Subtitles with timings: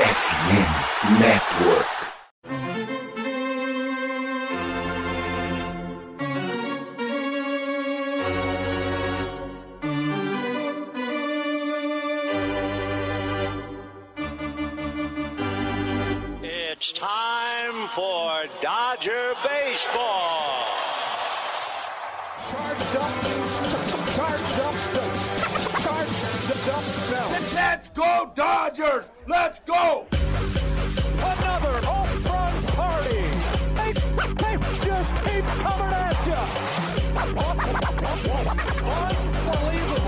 [0.00, 1.86] FM Network.
[16.42, 20.64] It's time for Dodger Baseball.
[22.48, 23.12] Charged up,
[24.16, 24.74] charged up,
[25.82, 26.84] charged up,
[27.54, 29.09] Let's go Dodgers!
[29.30, 30.06] Let's go!
[31.18, 33.22] Another home run party.
[33.76, 33.92] They,
[34.42, 36.34] they just keep coming at you.
[39.54, 39.99] Unbelievable.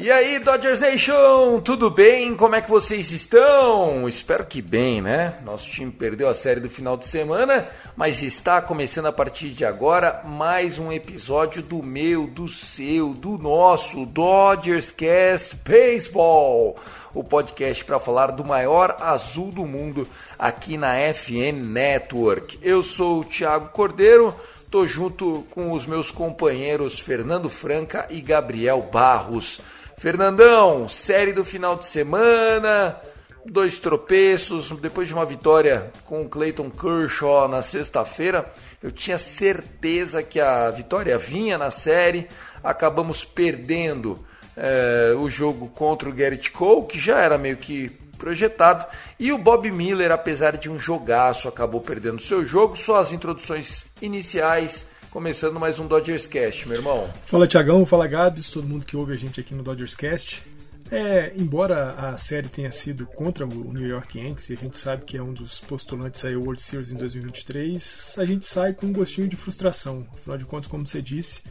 [0.00, 2.36] E aí, Dodgers Nation, tudo bem?
[2.36, 4.08] Como é que vocês estão?
[4.08, 5.34] Espero que bem, né?
[5.44, 9.64] Nosso time perdeu a série do final de semana, mas está começando a partir de
[9.64, 16.76] agora mais um episódio do meu, do seu, do nosso Dodgers Cast Baseball,
[17.12, 20.06] o podcast para falar do maior azul do mundo
[20.38, 22.56] aqui na FN Network.
[22.62, 24.32] Eu sou o Thiago Cordeiro.
[24.70, 29.60] Tô junto com os meus companheiros Fernando Franca e Gabriel Barros.
[29.98, 32.96] Fernandão, série do final de semana,
[33.44, 38.48] dois tropeços, depois de uma vitória com o Clayton Kershaw na sexta-feira,
[38.80, 42.28] eu tinha certeza que a vitória vinha na série,
[42.62, 44.24] acabamos perdendo
[44.56, 48.86] eh, o jogo contra o Garrett Cole, que já era meio que projetado,
[49.18, 53.84] e o Bob Miller, apesar de um jogaço, acabou perdendo seu jogo, só as introduções
[54.00, 57.08] iniciais, começando mais um Dodgers Cast, meu irmão.
[57.26, 60.42] Fala Tiagão, fala Gabs, todo mundo que ouve a gente aqui no Dodgers Cast.
[60.90, 65.04] É, embora a série tenha sido contra o New York Yankees, e a gente sabe
[65.04, 68.86] que é um dos postulantes aí ao World Series em 2023, a gente sai com
[68.86, 70.06] um gostinho de frustração.
[70.14, 71.42] Afinal de contas, como você disse,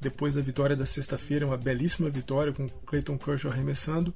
[0.00, 4.12] depois da vitória da sexta-feira, uma belíssima vitória com Clayton Kershaw arremessando,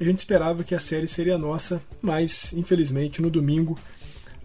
[0.00, 3.76] a gente esperava que a série seria nossa, mas infelizmente no domingo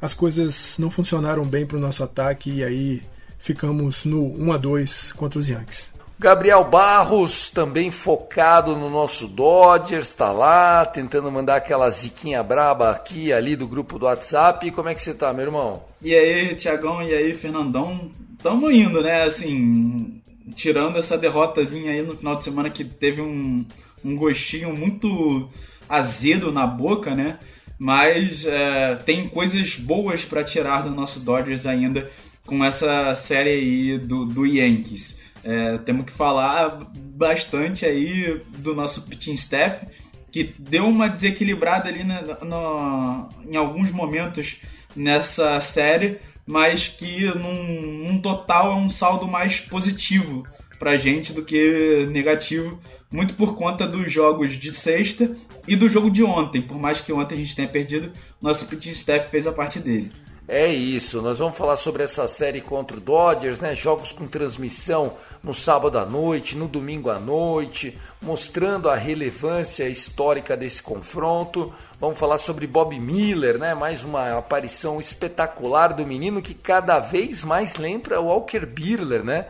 [0.02, 3.02] as coisas não funcionaram bem para o nosso ataque e aí
[3.44, 5.92] ficamos no 1 a 2 contra os Yankees.
[6.18, 13.34] Gabriel Barros, também focado no nosso Dodgers, está lá, tentando mandar aquela ziquinha braba aqui
[13.34, 14.72] ali do grupo do WhatsApp.
[14.72, 15.84] Como é que você tá, meu irmão?
[16.02, 18.10] E aí, Tiagão, e aí, Fernandão?
[18.42, 19.24] Tamo indo, né?
[19.24, 20.22] Assim,
[20.56, 23.66] tirando essa derrotazinha aí no final de semana que teve um,
[24.06, 25.50] um gostinho muito
[25.90, 27.38] azedo na boca, né?
[27.78, 32.10] Mas é, tem coisas boas para tirar do nosso Dodgers ainda
[32.46, 35.22] com essa série aí do, do Yankees.
[35.44, 39.86] É, temos que falar bastante aí do nosso pitching staff,
[40.32, 44.58] que deu uma desequilibrada ali na- no- em alguns momentos
[44.96, 50.46] nessa série, mas que num, num total é um saldo mais positivo
[50.80, 52.78] pra gente do que negativo,
[53.10, 55.32] muito por conta dos jogos de sexta
[55.68, 56.62] e do jogo de ontem.
[56.62, 58.12] Por mais que ontem a gente tenha perdido,
[58.42, 60.12] nosso pitching staff fez a parte dele.
[60.46, 63.74] É isso, nós vamos falar sobre essa série contra o Dodgers, né?
[63.74, 70.58] Jogos com transmissão no sábado à noite, no domingo à noite, mostrando a relevância histórica
[70.58, 71.74] desse confronto.
[71.98, 73.74] Vamos falar sobre Bob Miller, né?
[73.74, 79.46] Mais uma aparição espetacular do menino que cada vez mais lembra o Walker Buehler, né?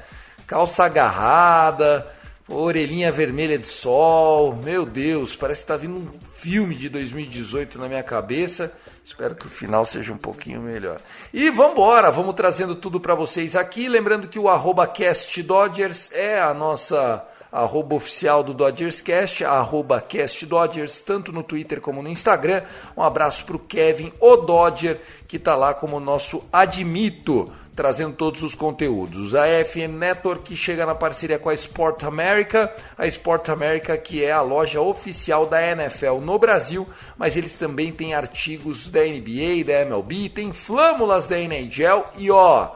[0.45, 2.05] Calça agarrada,
[2.47, 4.55] orelhinha vermelha de sol.
[4.63, 8.71] Meu Deus, parece que tá vindo um filme de 2018 na minha cabeça.
[9.03, 10.99] Espero que o final seja um pouquinho melhor.
[11.33, 13.89] E vamos embora, vamos trazendo tudo para vocês aqui.
[13.89, 20.01] Lembrando que o arroba Cast Dodgers é a nossa arroba oficial do Dodgers Cast, arroba
[20.01, 22.63] Cast Dodgers, tanto no Twitter como no Instagram.
[22.97, 28.43] Um abraço para o Kevin, o Dodger, que está lá como nosso admito trazendo todos
[28.43, 29.33] os conteúdos.
[29.33, 34.31] A FN Network chega na parceria com a Sport America, a Sport America que é
[34.31, 39.81] a loja oficial da NFL no Brasil, mas eles também têm artigos da NBA, da
[39.81, 42.71] MLB, tem flâmulas da NHL e ó,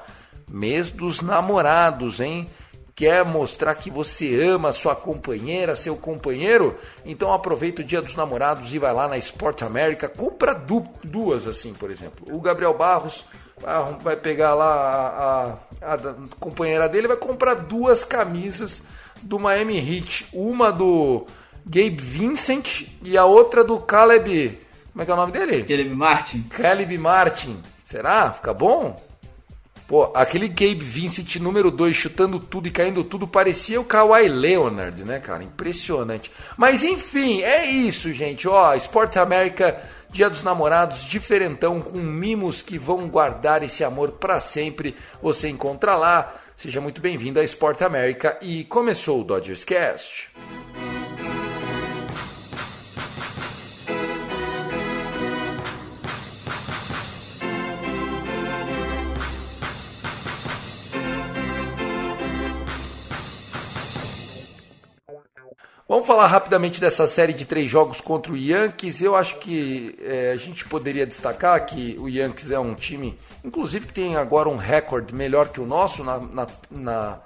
[0.47, 2.49] mês dos namorados, hein?
[2.97, 6.75] Quer mostrar que você ama sua companheira, seu companheiro?
[7.05, 11.45] Então aproveita o Dia dos Namorados e vai lá na Sport America, compra du duas
[11.45, 12.25] assim, por exemplo.
[12.35, 13.23] O Gabriel Barros
[14.01, 18.81] vai pegar lá a, a, a companheira dele, vai comprar duas camisas
[19.21, 21.27] do Miami Heat, uma do
[21.67, 24.59] Gabe Vincent e a outra do Caleb,
[24.91, 25.63] como é que é o nome dele?
[25.65, 26.41] Caleb Martin.
[26.49, 27.61] Caleb Martin.
[27.83, 28.31] Será?
[28.31, 28.99] Fica bom?
[29.87, 35.05] Pô, aquele Gabe Vincent número 2 chutando tudo e caindo tudo parecia o Kawhi Leonard,
[35.05, 35.43] né, cara?
[35.43, 36.29] Impressionante.
[36.57, 38.49] Mas enfim, é isso, gente.
[38.49, 39.81] Ó, Sport América,
[40.11, 44.93] Dia dos Namorados, diferentão com mimos que vão guardar esse amor para sempre.
[45.21, 46.33] Você encontra lá.
[46.57, 50.29] Seja muito bem-vindo a Sport América e começou o Dodgers Cast.
[65.89, 69.01] Vamos falar rapidamente dessa série de três jogos contra o Yankees.
[69.01, 73.87] Eu acho que é, a gente poderia destacar que o Yankees é um time, inclusive,
[73.87, 77.19] que tem agora um recorde melhor que o nosso na, na, na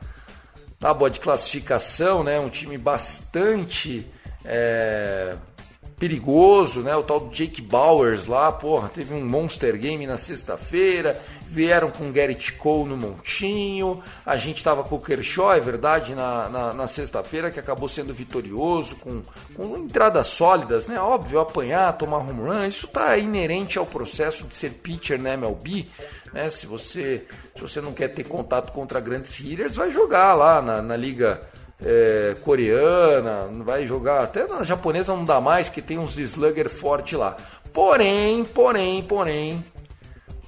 [0.79, 2.39] tábua de classificação, né?
[2.39, 4.05] Um time bastante
[4.45, 5.35] é,
[6.01, 6.95] perigoso, né?
[6.95, 11.21] O tal do Jake Bowers lá, porra, teve um monster game na sexta-feira
[11.51, 16.47] vieram com Garrett Cole no montinho, a gente estava com o Kershaw, é verdade, na,
[16.47, 19.21] na, na sexta-feira, que acabou sendo vitorioso, com,
[19.53, 20.97] com entradas sólidas, né?
[20.97, 25.89] Óbvio, apanhar, tomar home run, isso está inerente ao processo de ser pitcher na MLB,
[26.31, 26.49] né?
[26.49, 30.81] Se você, se você não quer ter contato contra grandes hitters, vai jogar lá na,
[30.81, 31.41] na liga
[31.83, 37.15] é, coreana, vai jogar, até na japonesa não dá mais, porque tem uns slugger forte
[37.15, 37.35] lá.
[37.73, 39.65] Porém, porém, porém,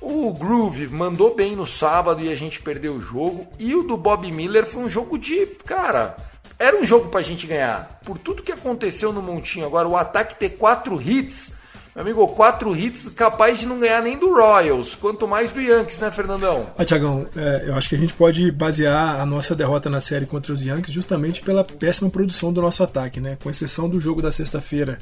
[0.01, 3.47] o Groove mandou bem no sábado e a gente perdeu o jogo.
[3.57, 5.45] E o do Bob Miller foi um jogo de.
[5.65, 6.17] Cara,
[6.59, 7.99] era um jogo pra gente ganhar.
[8.03, 11.53] Por tudo que aconteceu no Montinho agora, o ataque ter quatro hits.
[11.95, 15.99] Meu amigo, quatro hits capaz de não ganhar nem do Royals, quanto mais do Yankees,
[15.99, 16.71] né, Fernandão?
[16.75, 20.25] Ah, Tiagão, é, eu acho que a gente pode basear a nossa derrota na série
[20.25, 23.37] contra os Yankees justamente pela péssima produção do nosso ataque, né?
[23.43, 24.97] Com exceção do jogo da sexta-feira,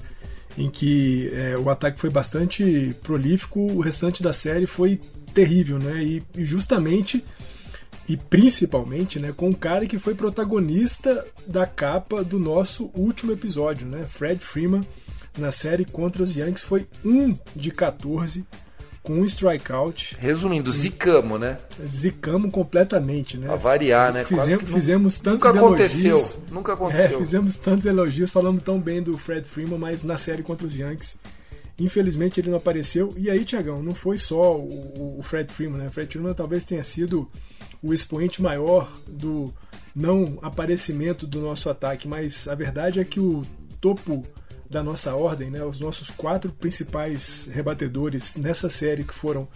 [0.58, 5.00] em que é, o ataque foi bastante prolífico, o restante da série foi
[5.34, 6.04] terrível, né?
[6.04, 7.24] E, e, justamente
[8.10, 13.88] e principalmente, né, com o cara que foi protagonista da capa do nosso último episódio,
[13.88, 14.04] né?
[14.04, 14.82] Fred Freeman
[15.38, 18.46] na série contra os Yankees foi um de 14
[19.04, 20.16] com um strikeout.
[20.20, 21.58] Resumindo, zicamos, né?
[21.86, 23.52] Zicamos completamente, né?
[23.52, 24.24] A variar, né?
[24.24, 26.38] Fizemos, fizemos tantos nunca aconteceu, elogios.
[26.52, 27.16] Nunca aconteceu.
[27.16, 30.76] É, fizemos tantos elogios, falamos tão bem do Fred Freeman, mas na série contra os
[30.76, 31.18] Yankees,
[31.80, 33.12] infelizmente ele não apareceu.
[33.18, 35.88] E aí, Tiagão, não foi só o, o Fred Freeman, né?
[35.88, 37.28] O Fred Freeman talvez tenha sido
[37.82, 39.52] o expoente maior do
[39.96, 43.42] não aparecimento do nosso ataque, mas a verdade é que o
[43.82, 44.24] topo
[44.72, 49.48] da nossa ordem, né, os nossos quatro principais rebatedores nessa série que foram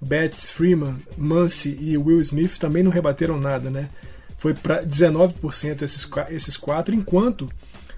[0.00, 3.90] Betts, Freeman, Muncy e Will Smith também não rebateram nada, né?
[4.38, 7.50] Foi para 19% esses, esses quatro, enquanto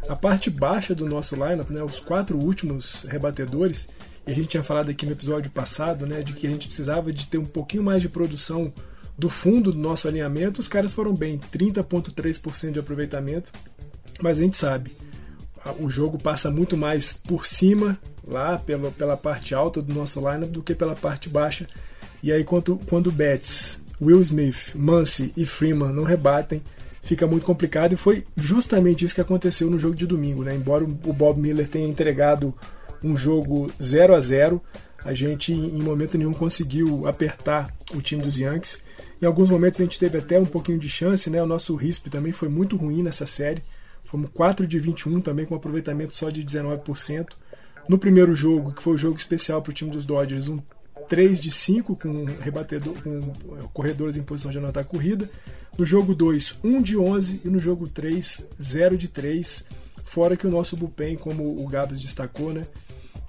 [0.08, 3.88] a parte baixa do nosso lineup, né, os quatro últimos rebatedores,
[4.26, 7.12] e a gente tinha falado aqui no episódio passado, né, de que a gente precisava
[7.12, 8.72] de ter um pouquinho mais de produção
[9.16, 13.52] do fundo do nosso alinhamento, os caras foram bem, 30.3% de aproveitamento,
[14.20, 14.90] mas a gente sabe,
[15.78, 20.50] o jogo passa muito mais por cima, lá pela, pela parte alta do nosso lineup,
[20.50, 21.66] do que pela parte baixa.
[22.22, 26.62] E aí, quando, quando Betts, Will Smith, Muncy e Freeman não rebatem,
[27.02, 27.92] fica muito complicado.
[27.92, 30.42] E foi justamente isso que aconteceu no jogo de domingo.
[30.42, 30.54] Né?
[30.54, 32.54] Embora o Bob Miller tenha entregado
[33.02, 34.62] um jogo 0 a 0
[35.04, 38.84] a gente em momento nenhum conseguiu apertar o time dos Yankees.
[39.20, 41.42] Em alguns momentos a gente teve até um pouquinho de chance, né?
[41.42, 43.62] O nosso RISP também foi muito ruim nessa série.
[44.12, 47.28] Fomos 4 de 21 também com aproveitamento só de 19%.
[47.88, 50.58] No primeiro jogo, que foi o jogo especial para o time dos Dodgers, um
[51.08, 53.18] 3 de 5 com, rebatedor, com
[53.56, 55.30] é, corredores em posição de anotar corrida.
[55.78, 59.64] No jogo 2, 1 de 11 e no jogo 3, 0 de 3.
[60.04, 62.66] Fora que o nosso bullpen, como o Gabs destacou, né,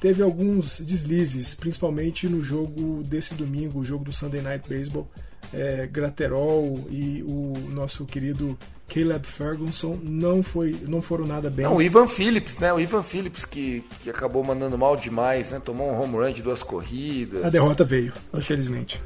[0.01, 5.09] teve alguns deslizes, principalmente no jogo desse domingo, o jogo do Sunday Night Baseball.
[5.53, 11.65] É, Graterol e o nosso querido Caleb Ferguson não foi, não foram nada bem.
[11.65, 12.71] Não, o Ivan Phillips, né?
[12.71, 15.61] O Ivan Phillips que, que acabou mandando mal demais, né?
[15.63, 17.43] Tomou um home run de duas corridas.
[17.43, 19.01] A derrota veio, infelizmente.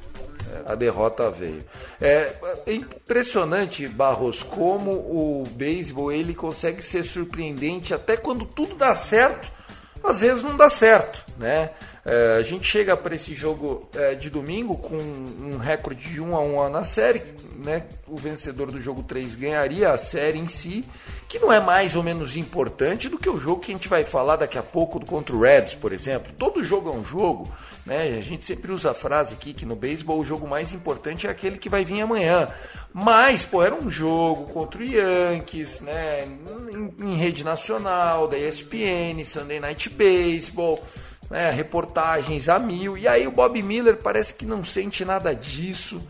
[0.52, 1.64] É, a derrota veio.
[2.00, 2.34] É,
[2.66, 9.52] é, impressionante, Barros, como o beisebol ele consegue ser surpreendente até quando tudo dá certo.
[10.04, 11.72] Às vezes não dá certo, né?
[12.06, 16.36] É, a gente chega para esse jogo é, de domingo com um recorde de 1
[16.36, 17.22] a 1 na série,
[17.58, 17.84] né?
[18.08, 20.86] O vencedor do jogo 3 ganharia a série em si,
[21.28, 24.06] que não é mais ou menos importante do que o jogo que a gente vai
[24.06, 26.32] falar daqui a pouco contra o Reds, por exemplo.
[26.38, 27.52] Todo jogo é um jogo,
[27.86, 28.18] né?
[28.18, 31.30] A gente sempre usa a frase aqui que no beisebol o jogo mais importante é
[31.30, 32.48] aquele que vai vir amanhã.
[32.94, 36.26] Mas, pô, era um jogo contra o Yankees, né?
[36.72, 40.82] Em, em rede nacional, da ESPN, Sunday Night Baseball
[41.30, 42.98] né, reportagens a mil.
[42.98, 46.02] E aí o Bob Miller parece que não sente nada disso.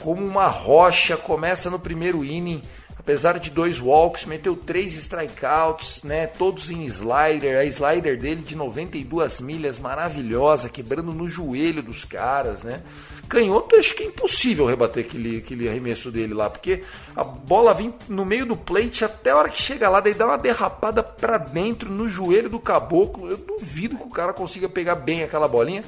[0.00, 2.62] Como uma rocha, começa no primeiro inning,
[3.06, 7.56] apesar de dois walks, meteu três strikeouts, né, todos em slider.
[7.56, 12.82] A slider dele de 92 milhas, maravilhosa, quebrando no joelho dos caras, né?
[13.28, 16.82] Canhoto, acho que é impossível rebater aquele, aquele arremesso dele lá, porque
[17.14, 20.26] a bola vem no meio do plate até a hora que chega lá, daí dá
[20.26, 23.30] uma derrapada para dentro no joelho do caboclo.
[23.30, 25.84] Eu duvido que o cara consiga pegar bem aquela bolinha.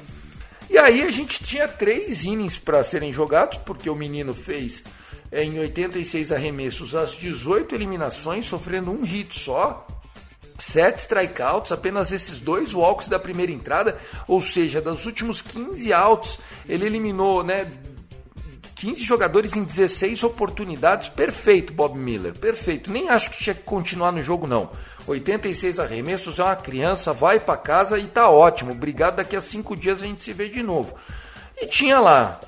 [0.69, 4.83] E aí a gente tinha três innings para serem jogados, porque o menino fez
[5.31, 9.85] em 86 arremessos as 18 eliminações, sofrendo um hit só
[10.57, 16.39] sete strikeouts, apenas esses dois walks da primeira entrada, ou seja, dos últimos 15 outs,
[16.67, 17.71] ele eliminou, né,
[18.75, 21.09] 15 jogadores em 16 oportunidades.
[21.09, 22.89] Perfeito, Bob Miller, perfeito.
[22.89, 24.69] Nem acho que tinha que continuar no jogo não.
[25.05, 28.71] 86 arremessos é uma criança, vai para casa e tá ótimo.
[28.71, 30.95] Obrigado, daqui a cinco dias a gente se vê de novo.
[31.61, 32.39] E tinha lá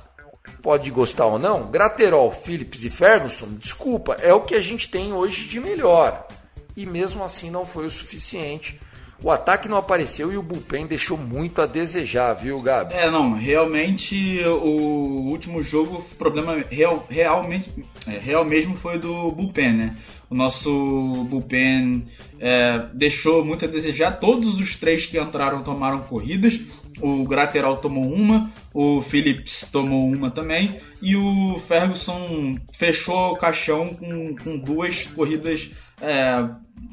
[0.62, 5.14] pode gostar ou não, Graterol, Phillips e Ferguson, desculpa, é o que a gente tem
[5.14, 6.28] hoje de melhor
[6.76, 8.80] e mesmo assim não foi o suficiente.
[9.24, 12.98] O ataque não apareceu e o bullpen deixou muito a desejar, viu, Gabs?
[12.98, 17.72] É, não, realmente o último jogo, o problema real, realmente,
[18.08, 19.96] é, real mesmo foi do bullpen, né?
[20.28, 20.72] O nosso
[21.30, 22.04] bullpen
[22.40, 24.18] é, deixou muito a desejar.
[24.18, 26.60] Todos os três que entraram tomaram corridas.
[27.00, 33.86] O Graterol tomou uma, o Phillips tomou uma também, e o Ferguson fechou o caixão
[33.88, 35.72] com, com duas corridas
[36.02, 36.50] é,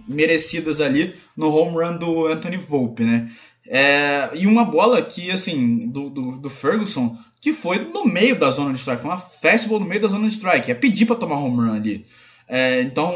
[0.07, 3.31] merecidas ali no home run do Anthony Volpe, né?
[3.67, 8.51] É, e uma bola que, assim, do, do, do, Ferguson, que foi no meio da
[8.51, 11.17] zona de strike, foi uma fastball no meio da zona de strike, é pedir para
[11.17, 12.07] tomar home run ali.
[12.49, 13.15] É, então,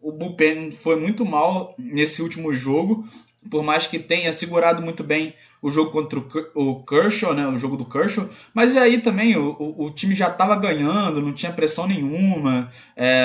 [0.00, 3.04] o bullpen foi muito mal nesse último jogo,
[3.48, 6.22] por mais que tenha segurado muito bem o jogo contra
[6.54, 10.28] o Kershaw, né, o jogo do Kershaw, mas aí também o, o, o time já
[10.28, 13.24] estava ganhando, não tinha pressão nenhuma, é,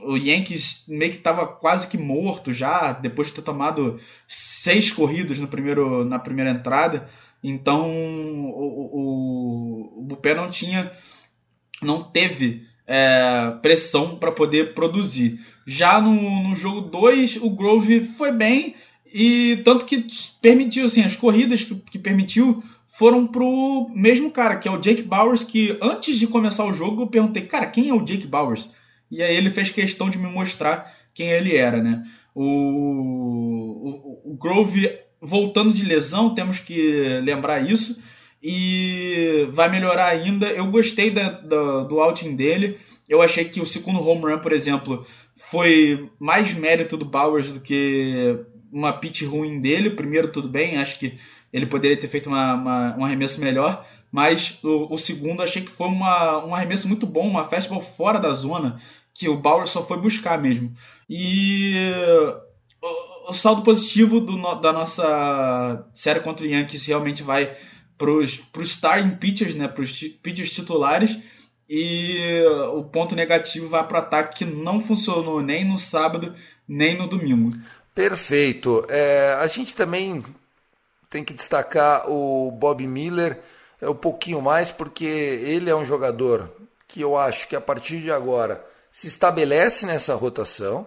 [0.00, 5.38] o Yankees meio que estava quase que morto já, depois de ter tomado seis corridos
[5.38, 7.08] no primeiro, na primeira entrada.
[7.42, 10.90] Então o, o, o Bupé não tinha,
[11.82, 15.38] não teve é, pressão para poder produzir.
[15.66, 18.74] Já no, no jogo 2, o Grove foi bem,
[19.16, 20.04] e tanto que
[20.42, 25.02] permitiu, assim, as corridas que, que permitiu foram pro mesmo cara, que é o Jake
[25.02, 28.70] Bowers, que antes de começar o jogo eu perguntei, cara, quem é o Jake Bowers?
[29.08, 32.02] E aí ele fez questão de me mostrar quem ele era, né?
[32.34, 32.44] O,
[34.24, 34.90] o, o Grove
[35.22, 38.02] voltando de lesão, temos que lembrar isso.
[38.42, 40.48] E vai melhorar ainda.
[40.48, 42.78] Eu gostei da, da, do outing dele.
[43.08, 45.06] Eu achei que o segundo home run, por exemplo,
[45.36, 48.44] foi mais mérito do Bowers do que
[48.74, 49.88] uma pitch ruim dele.
[49.88, 51.16] O primeiro, tudo bem, acho que
[51.52, 53.86] ele poderia ter feito uma, uma, um arremesso melhor.
[54.10, 58.18] Mas o, o segundo, achei que foi uma, um arremesso muito bom, uma fastball fora
[58.18, 58.80] da zona
[59.14, 60.74] que o Bauer só foi buscar mesmo.
[61.08, 61.74] E
[62.82, 67.56] o, o saldo positivo do, da nossa série contra o Yankees realmente vai
[67.96, 71.16] para os starting pitchers, né, para os pitchers titulares,
[71.68, 72.42] e
[72.74, 76.34] o ponto negativo vai para o ataque que não funcionou nem no sábado
[76.68, 77.56] nem no domingo.
[77.94, 78.84] Perfeito.
[78.88, 80.24] É, a gente também
[81.08, 83.40] tem que destacar o Bob Miller
[83.80, 86.50] é um pouquinho mais porque ele é um jogador
[86.88, 90.86] que eu acho que a partir de agora se estabelece nessa rotação,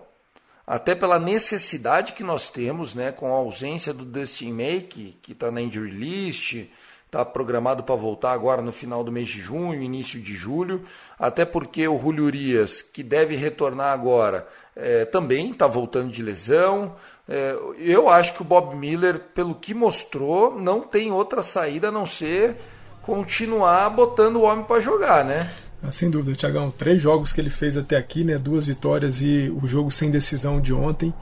[0.66, 5.52] até pela necessidade que nós temos, né, com a ausência do Dustin May, que está
[5.52, 6.66] na injury list,
[7.08, 10.84] está programado para voltar agora no final do mês de junho, início de julho,
[11.18, 14.46] até porque o Julio Urias, que deve retornar agora,
[14.76, 16.96] é, também está voltando de lesão.
[17.28, 21.92] É, eu acho que o Bob Miller, pelo que mostrou, não tem outra saída a
[21.92, 22.58] não ser
[23.02, 25.50] continuar botando o homem para jogar, né?
[25.82, 26.70] Ah, sem dúvida, Tiagão.
[26.70, 28.38] Três jogos que ele fez até aqui, né?
[28.38, 31.14] Duas vitórias e o jogo sem decisão de ontem.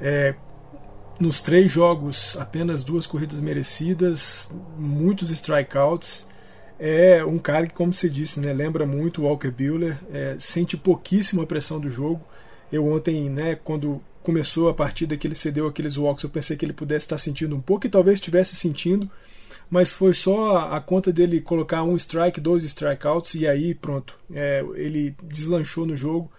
[0.00, 0.34] É,
[1.20, 6.26] nos três jogos, apenas duas corridas merecidas, muitos strikeouts.
[6.78, 10.78] É um cara que, como você disse, né, lembra muito o Walker Buehler, é, sente
[10.78, 12.24] pouquíssima pressão do jogo.
[12.72, 16.64] Eu ontem, né, quando começou a partida que ele cedeu aqueles walks, eu pensei que
[16.64, 19.10] ele pudesse estar sentindo um pouco e talvez estivesse sentindo,
[19.68, 24.64] mas foi só a conta dele colocar um strike, dois strikeouts e aí pronto, é,
[24.74, 26.30] ele deslanchou no jogo.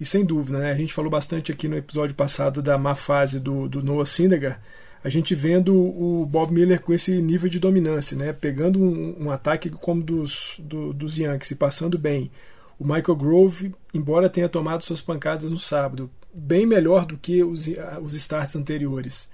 [0.00, 3.38] E sem dúvida, né, a gente falou bastante aqui no episódio passado da má fase
[3.38, 4.58] do, do Noah Syndergaard,
[5.04, 9.30] a gente vendo o Bob Miller com esse nível de dominância, né, pegando um, um
[9.30, 12.30] ataque como dos, do, dos Yankees e passando bem.
[12.78, 17.68] O Michael Grove, embora tenha tomado suas pancadas no sábado, bem melhor do que os,
[18.02, 19.28] os starts anteriores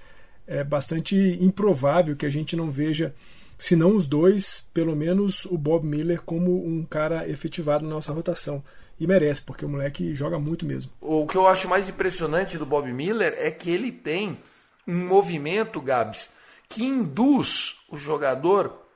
[0.47, 3.13] é bastante improvável que a gente não veja,
[3.59, 8.13] se não os dois, pelo menos o Bob Miller como um cara efetivado na nossa
[8.13, 8.63] rotação.
[8.99, 10.91] E merece, porque o moleque joga muito mesmo.
[10.99, 14.39] O que eu acho mais impressionante do Bob Miller é que ele tem
[14.87, 16.29] um movimento, Gabs,
[16.67, 18.87] que induz o jogador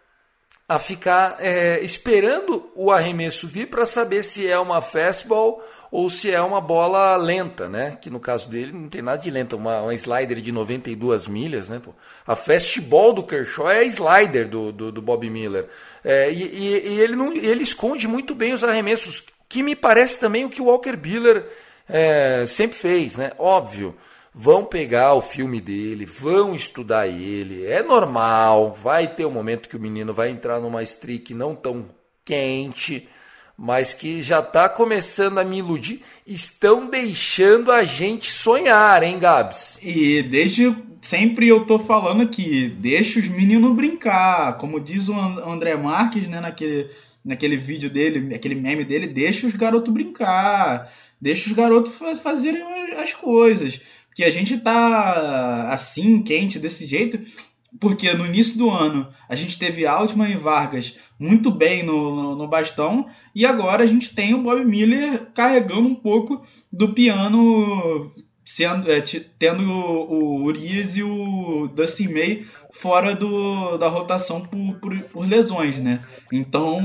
[0.71, 6.31] a ficar é, esperando o arremesso vir para saber se é uma fastball ou se
[6.31, 7.97] é uma bola lenta, né?
[7.99, 11.67] Que no caso dele não tem nada de lenta, uma, uma slider de 92 milhas,
[11.67, 11.81] né?
[11.83, 11.93] Pô?
[12.25, 15.67] A fastball do Kershaw é a slider do, do, do Bob Miller.
[16.05, 20.17] É, e, e, e, ele, não, ele esconde muito bem os arremessos, que me parece
[20.17, 21.45] também o que o Walker Buehler
[21.89, 23.33] é, sempre fez, né?
[23.37, 23.93] Óbvio
[24.33, 27.65] vão pegar o filme dele, vão estudar ele.
[27.65, 31.89] É normal, vai ter um momento que o menino vai entrar numa streak não tão
[32.23, 33.09] quente,
[33.57, 36.01] mas que já está começando a me iludir.
[36.25, 39.77] Estão deixando a gente sonhar, hein, Gabs?
[39.81, 44.57] E desde sempre eu tô falando aqui, deixa os meninos brincar.
[44.57, 46.89] Como diz o André Marques, né, naquele,
[47.25, 50.89] naquele vídeo dele, aquele meme dele, deixa os garotos brincar.
[51.19, 52.63] Deixa os garotos fazerem
[52.97, 53.79] as coisas
[54.15, 57.19] que a gente tá assim, quente, desse jeito,
[57.79, 62.35] porque no início do ano a gente teve Altman e Vargas muito bem no, no,
[62.35, 66.41] no, bastão, e agora a gente tem o Bob Miller carregando um pouco
[66.71, 68.11] do piano,
[68.45, 69.01] sendo, é,
[69.37, 75.27] tendo o, o Urias e o Dustin May fora do, da rotação por, por, por
[75.27, 76.03] lesões, né?
[76.31, 76.81] Então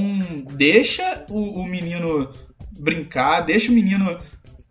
[0.52, 2.30] deixa o, o menino
[2.78, 4.18] brincar, deixa o menino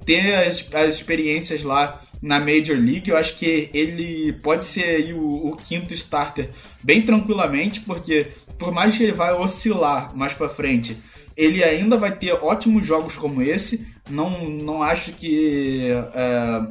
[0.05, 3.09] ter as, as experiências lá na Major League.
[3.09, 6.49] Eu acho que ele pode ser o, o quinto starter
[6.83, 8.27] bem tranquilamente, porque
[8.57, 10.97] por mais que ele vai oscilar mais para frente,
[11.35, 13.87] ele ainda vai ter ótimos jogos como esse.
[14.09, 16.67] Não, não acho que é,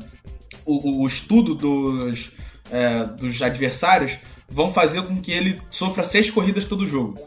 [0.64, 2.33] o, o, estudo dos,
[2.71, 7.19] é, dos adversários vão fazer com que ele sofra seis corridas todo jogo.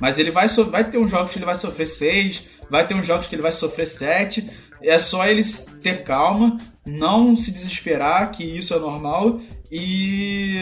[0.00, 3.06] Mas ele vai, vai ter uns jogos que ele vai sofrer seis, vai ter uns
[3.06, 4.50] jogos que ele vai sofrer sete.
[4.82, 10.56] É só eles ter calma, não se desesperar, que isso é normal, e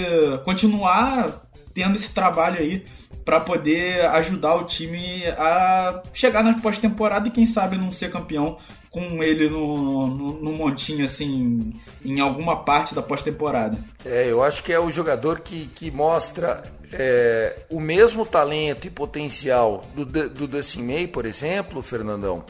[0.44, 2.84] continuar tendo esse trabalho aí
[3.24, 8.56] para poder ajudar o time a chegar na pós-temporada e quem sabe não ser campeão
[8.90, 11.72] com ele no, no, no montinho assim
[12.04, 13.78] em alguma parte da pós-temporada.
[14.04, 18.90] É, eu acho que é o jogador que, que mostra é, o mesmo talento e
[18.90, 22.44] potencial do, do Dustin May, por exemplo, Fernandão,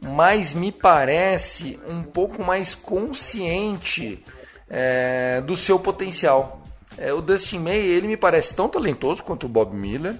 [0.00, 4.24] mas me parece um pouco mais consciente
[4.68, 6.61] é, do seu potencial.
[6.98, 10.14] É, o Dustin May, ele me parece tão talentoso quanto o Bob Miller,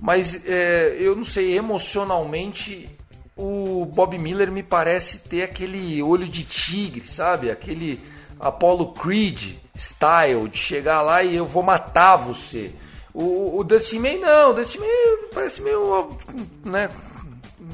[0.00, 2.88] mas é, eu não sei, emocionalmente
[3.36, 7.50] o Bob Miller me parece ter aquele olho de tigre, sabe?
[7.50, 8.00] Aquele
[8.38, 12.72] Apollo Creed style de chegar lá e eu vou matar você.
[13.12, 14.88] O, o Dustin May não, o Dustin May
[15.32, 16.16] parece meio,
[16.64, 16.90] né,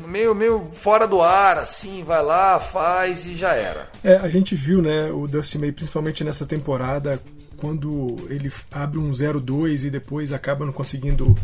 [0.06, 3.88] meio, meio fora do ar, assim, vai lá, faz e já era.
[4.04, 7.20] É, a gente viu, né, o Dustin May, principalmente nessa temporada,
[7.60, 11.34] quando ele abre um 0-2 e depois acaba não conseguindo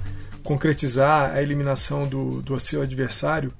[0.42, 3.52] concretizar a eliminação do, do seu adversário,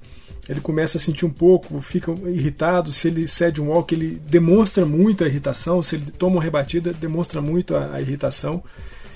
[0.49, 2.91] ele começa a sentir um pouco, fica irritado.
[2.91, 5.81] Se ele cede um walk, ele demonstra muito a irritação.
[5.81, 8.63] Se ele toma uma rebatida, demonstra muito a, a irritação.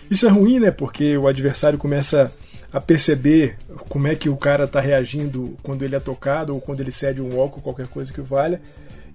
[0.10, 0.72] Isso é ruim, né?
[0.72, 2.32] Porque o adversário começa
[2.72, 3.58] a perceber
[3.90, 7.22] como é que o cara está reagindo quando ele é tocado ou quando ele cede
[7.22, 8.62] um walk ou qualquer coisa que valha.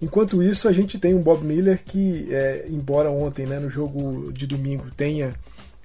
[0.01, 4.31] Enquanto isso, a gente tem um Bob Miller que, é, embora ontem, né, no jogo
[4.33, 5.33] de domingo, tenha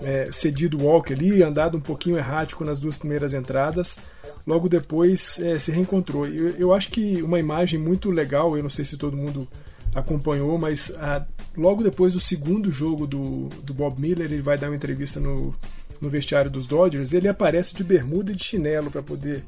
[0.04, 4.00] é, cedido o walk ali, andado um pouquinho errático nas duas primeiras entradas,
[4.46, 6.28] logo depois é, se reencontrou.
[6.28, 9.48] Eu, eu, acho que uma imagem muito legal, eu não sei se todo mundo
[9.94, 14.70] acompanhou, mas a, logo depois do segundo jogo do, do Bob Miller, ele vai dar
[14.70, 15.56] uma entrevista no,
[16.02, 19.44] no vestiário dos Dodgers, ele aparece de bermuda e de chinelo para poder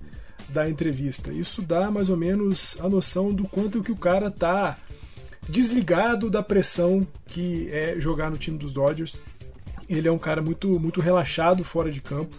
[0.50, 1.32] dar entrevista.
[1.32, 4.78] Isso dá mais ou menos a noção do quanto que o cara tá
[5.48, 9.22] desligado da pressão que é jogar no time dos Dodgers.
[9.90, 12.36] Ele é um cara muito, muito relaxado fora de campo,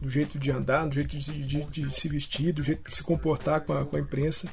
[0.00, 3.02] do jeito de andar, do jeito de, de, de se vestir, do jeito de se
[3.02, 4.48] comportar com a, com a imprensa.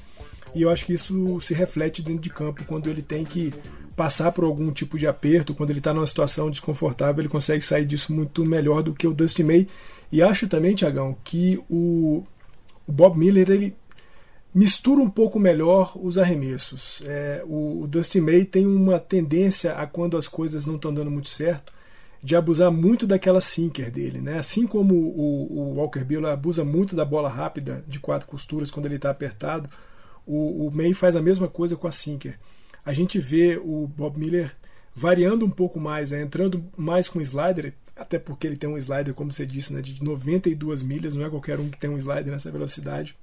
[0.53, 3.53] E eu acho que isso se reflete dentro de campo quando ele tem que
[3.95, 7.85] passar por algum tipo de aperto, quando ele está numa situação desconfortável, ele consegue sair
[7.85, 9.67] disso muito melhor do que o Dusty May.
[10.11, 12.23] E acho também, Tiagão, que o,
[12.91, 13.75] o, Bob Miller ele
[14.53, 17.01] mistura um pouco melhor os arremessos.
[17.07, 21.09] É, o, o Dusty May tem uma tendência a quando as coisas não estão dando
[21.09, 21.73] muito certo,
[22.23, 24.37] de abusar muito daquela sinker dele, né?
[24.37, 28.85] Assim como o, o Walker Buehler abusa muito da bola rápida de quatro costuras quando
[28.85, 29.69] ele está apertado,
[30.25, 32.37] o, o May faz a mesma coisa com a sinker
[32.85, 34.55] a gente vê o Bob Miller
[34.93, 39.13] variando um pouco mais, né, entrando mais com slider, até porque ele tem um slider,
[39.13, 42.31] como você disse, né, de 92 milhas, não é qualquer um que tem um slider
[42.31, 43.15] nessa velocidade.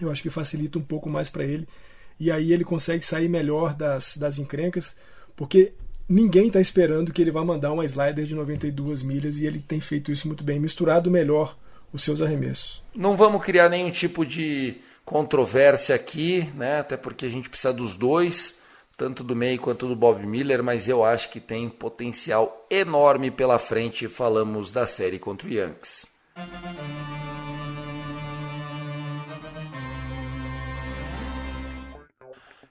[0.00, 1.66] Eu acho que facilita um pouco mais para ele.
[2.20, 4.96] E aí ele consegue sair melhor das, das encrencas,
[5.34, 5.72] porque
[6.08, 9.80] ninguém está esperando que ele vá mandar uma slider de 92 milhas e ele tem
[9.80, 11.58] feito isso muito bem, misturado melhor
[11.92, 12.80] os seus arremessos.
[12.94, 16.78] Não vamos criar nenhum tipo de controvérsia aqui, né?
[16.78, 18.54] Até porque a gente precisa dos dois,
[19.02, 23.58] tanto do May quanto do Bob Miller, mas eu acho que tem potencial enorme pela
[23.58, 24.06] frente.
[24.06, 26.06] Falamos da série contra o Yankees.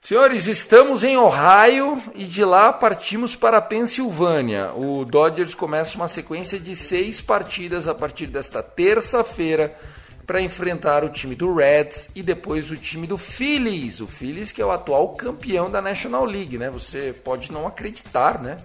[0.02, 4.72] Senhores, estamos em Ohio e de lá partimos para a Pensilvânia.
[4.74, 9.78] O Dodgers começa uma sequência de seis partidas a partir desta terça-feira
[10.32, 14.00] para enfrentar o time do Reds e depois o time do Phillies.
[14.00, 16.70] O Phillies que é o atual campeão da National League, né?
[16.70, 18.56] Você pode não acreditar, né?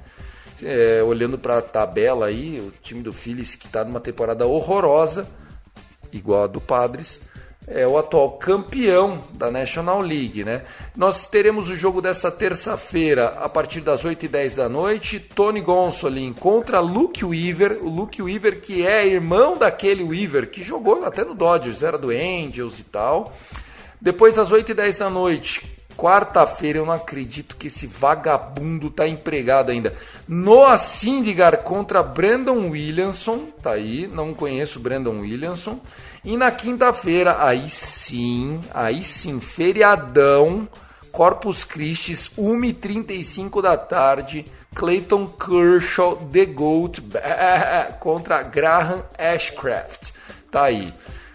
[0.63, 5.29] É, olhando para a tabela aí, o time do Phillies que está numa temporada horrorosa,
[6.13, 7.21] igual a do Padres
[7.69, 10.63] é o atual campeão da National League, né?
[10.97, 15.19] Nós teremos o jogo dessa terça-feira a partir das 8h10 da noite.
[15.19, 17.79] Tony Gonsolin contra Luke Weaver.
[17.83, 22.11] O Luke Weaver que é irmão daquele Weaver que jogou até no Dodgers, era do
[22.11, 23.33] Angels e tal.
[24.01, 29.95] Depois às 8h10 da noite, Quarta-feira, eu não acredito que esse vagabundo tá empregado ainda.
[30.29, 33.47] Noah Syndergaard contra Brandon Williamson.
[33.63, 35.81] Tá aí, não conheço Brandon Williamson.
[36.27, 40.69] E na quinta-feira, aí sim, aí sim, feriadão,
[41.13, 47.01] Corpus Christi, 1h35 da tarde, Clayton Kershaw, The Goat,
[48.01, 50.11] contra Graham Ashcraft.
[50.51, 50.93] Tá aí.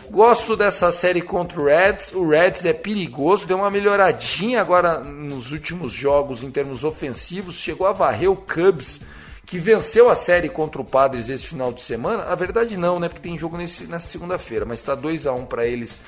[0.10, 2.12] Gosto dessa série contra o Reds.
[2.12, 7.56] O Reds é perigoso, deu uma melhoradinha agora nos últimos jogos em termos ofensivos.
[7.56, 9.00] Chegou a varrer o Cubs
[9.46, 12.24] que venceu a série contra o Padres esse final de semana.
[12.24, 13.10] A verdade não, né?
[13.10, 16.00] Porque tem jogo nesse, nessa segunda-feira, mas está 2 a 1 um para eles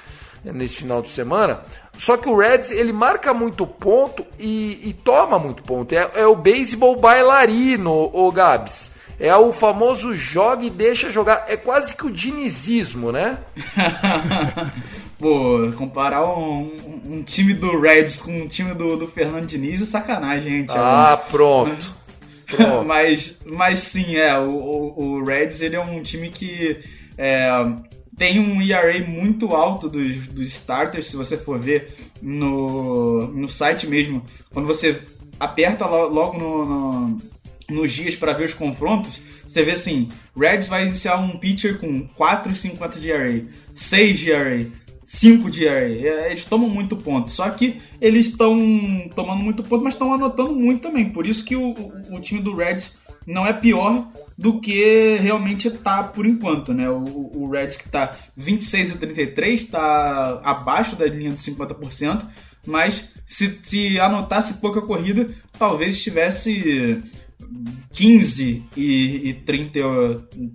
[0.44, 1.62] né, nesse final de semana.
[1.98, 5.94] Só que o Reds ele marca muito ponto e, e toma muito ponto.
[5.94, 8.92] É, é o beisebol bailarino, o Gabs.
[9.20, 11.46] É o famoso joga e deixa jogar.
[11.48, 13.38] É quase que o dinizismo, né?
[15.20, 19.86] Pô, comparar um, um, time do Reds com um time do, do Fernando Diniz é
[19.86, 21.94] sacanagem, hein, Ah, pronto.
[22.86, 24.38] Mas, mas sim, é.
[24.38, 26.80] O, o, Reds ele é um time que
[27.18, 27.50] é,
[28.18, 33.88] tem um ERA muito alto dos, dos starters, se você for ver no, no site
[33.88, 34.24] mesmo.
[34.52, 35.00] Quando você
[35.40, 37.18] aperta logo no, no,
[37.70, 42.08] nos dias para ver os confrontos, você vê assim: Reds vai iniciar um pitcher com
[42.10, 44.68] 4,50 de ERA, 6 de ERA,
[45.04, 45.86] 5 de ERA.
[45.86, 47.30] É, eles tomam muito ponto.
[47.30, 48.58] Só que eles estão
[49.16, 51.10] tomando muito ponto, mas estão anotando muito também.
[51.10, 51.74] Por isso que o,
[52.10, 56.90] o, time do Reds não é pior do que realmente está por enquanto, né?
[56.90, 62.26] O, o Reds que está 26 a 33 está abaixo da linha dos 50%,
[62.66, 67.02] mas se, se anotasse pouca corrida, talvez estivesse
[67.92, 69.80] 15 e, e 30,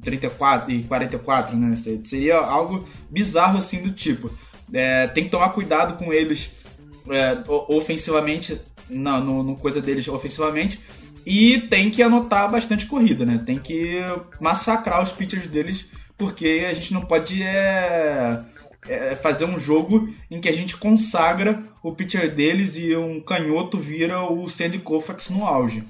[0.03, 1.75] 34 e 44, né?
[1.77, 4.31] Seria algo bizarro assim do tipo.
[4.73, 6.65] É, tem que tomar cuidado com eles
[7.11, 10.81] é, ofensivamente, não, no, no, coisa deles ofensivamente,
[11.25, 13.43] e tem que anotar bastante corrida, né?
[13.45, 14.01] Tem que
[14.41, 18.43] massacrar os pitchers deles, porque a gente não pode é,
[18.89, 23.79] é, fazer um jogo em que a gente consagra o pitcher deles e um canhoto
[23.79, 25.85] vira o Sandy Koufax no auge.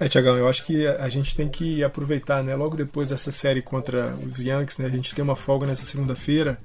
[0.00, 2.54] É, Tiagão, eu acho que a gente tem que aproveitar, né?
[2.54, 4.86] Logo depois dessa série contra os Yankees, né?
[4.86, 6.56] A gente tem uma folga nessa segunda-feira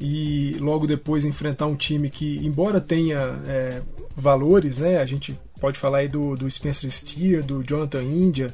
[0.00, 3.80] e logo depois enfrentar um time que, embora tenha é,
[4.16, 4.98] valores, né?
[4.98, 8.52] A gente pode falar aí do, do Spencer Steer, do Jonathan India,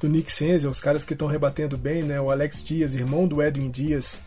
[0.00, 2.20] do Nick Senzel, os caras que estão rebatendo bem, né?
[2.20, 4.22] O Alex Dias, irmão do Edwin Dias,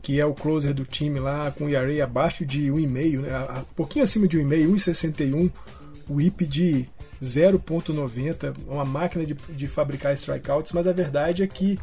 [0.00, 3.60] que é o closer do time lá, com o ERA abaixo de 1,5, né?
[3.60, 5.52] Um pouquinho acima de 1,5, 1,61,
[6.08, 6.88] o IP de
[7.22, 11.78] 0.90, uma máquina de, de fabricar strikeouts, mas a verdade é que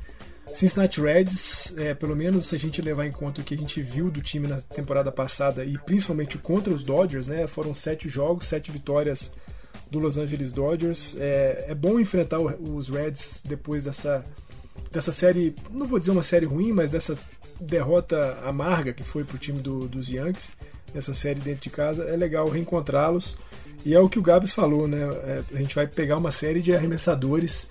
[0.54, 3.82] Cincinnati Reds, é, pelo menos se a gente levar em conta o que a gente
[3.82, 8.48] viu do time na temporada passada e principalmente contra os Dodgers, né, foram sete jogos,
[8.48, 9.34] sete vitórias
[9.92, 11.16] do Los Angeles Dodgers.
[11.20, 14.24] É, é bom enfrentar os Reds depois dessa,
[14.92, 17.18] dessa série, não vou dizer uma série ruim, mas dessa
[17.60, 20.52] derrota amarga que foi para o time do, dos Yankees,
[20.94, 22.04] nessa série dentro de casa.
[22.06, 23.38] É legal reencontrá-los.
[23.86, 25.10] E é o que o Gabs falou, né?
[25.24, 27.70] É, a gente vai pegar uma série de arremessadores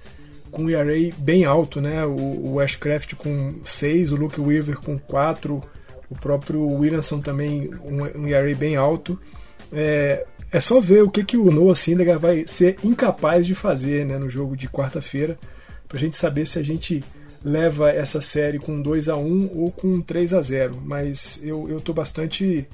[0.51, 2.05] com ERA bem alto, né?
[2.05, 5.63] O, o Ashcraft com 6, o Luke Weaver com 4,
[6.09, 9.19] o próprio Williamson também um, um ERA bem alto.
[9.73, 14.07] É, É só ver o que, que o Noah Syndergaard vai ser incapaz de fazer
[14.07, 15.37] né, no jogo de quarta-feira,
[15.89, 17.03] para a gente saber se a gente
[17.45, 21.95] leva essa série com 2 a 1 ou com 3 a 0 Mas eu estou
[21.95, 22.67] bastante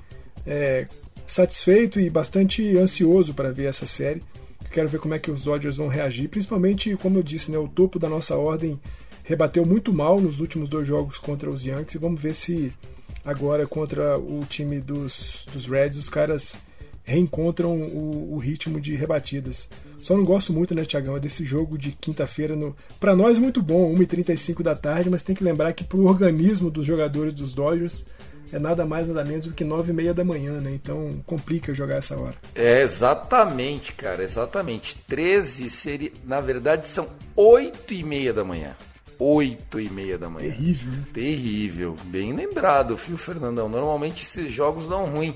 [0.47, 0.87] é,
[1.27, 4.23] satisfeito e bastante ansioso para ver essa série.
[4.71, 7.69] Quero ver como é que os Dodgers vão reagir, principalmente, como eu disse, né, o
[7.69, 8.81] topo da nossa ordem
[9.25, 12.73] rebateu muito mal nos últimos dois jogos contra os Yankees vamos ver se
[13.25, 16.59] agora contra o time dos, dos Reds os caras
[17.05, 19.69] reencontram o, o ritmo de rebatidas.
[19.99, 22.55] Só não gosto muito, né, Tiagão, desse jogo de quinta-feira.
[22.55, 22.77] No...
[23.01, 26.71] Para nós, muito bom, 1h35 da tarde, mas tem que lembrar que para o organismo
[26.71, 28.07] dos jogadores dos Dodgers
[28.53, 30.73] é nada mais nada menos do que 9 e meia da manhã, né?
[30.73, 32.35] Então complica jogar essa hora.
[32.55, 34.97] É, exatamente, cara, exatamente.
[35.09, 36.13] 13 seria.
[36.25, 38.77] Na verdade, são 8 e meia da manhã.
[39.19, 40.51] 8 e meia da manhã.
[40.51, 41.05] Terrível, né?
[41.13, 41.97] Terrível.
[42.05, 43.69] Bem lembrado, viu, Fernandão?
[43.69, 45.35] Normalmente esses jogos dão ruim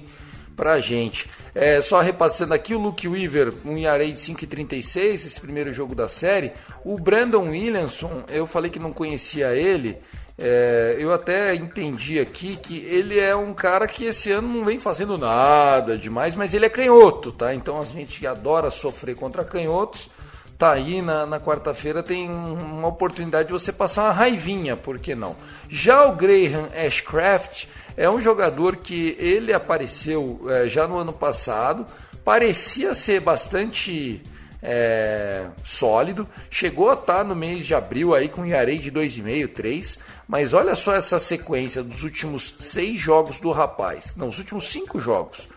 [0.57, 1.29] pra gente.
[1.55, 6.09] É, só repassando aqui, o Luke Weaver, um Yarei de 5,36, esse primeiro jogo da
[6.09, 6.50] série.
[6.85, 9.98] O Brandon Williamson, eu falei que não conhecia ele.
[10.38, 14.79] É, eu até entendi aqui que ele é um cara que esse ano não vem
[14.79, 17.55] fazendo nada demais, mas ele é canhoto, tá?
[17.55, 20.11] Então a gente adora sofrer contra canhotos.
[20.59, 25.14] Tá aí na, na quarta-feira, tem uma oportunidade de você passar uma raivinha, por que
[25.14, 25.37] não?
[25.68, 31.85] Já o Graham Ashcraft é um jogador que ele apareceu é, já no ano passado,
[32.25, 34.22] parecia ser bastante
[34.62, 39.99] é, sólido, chegou a estar no mês de abril aí com Yarei de 2,5, 3,
[40.27, 44.99] mas olha só essa sequência dos últimos seis jogos do rapaz, não, os últimos cinco
[44.99, 45.49] jogos.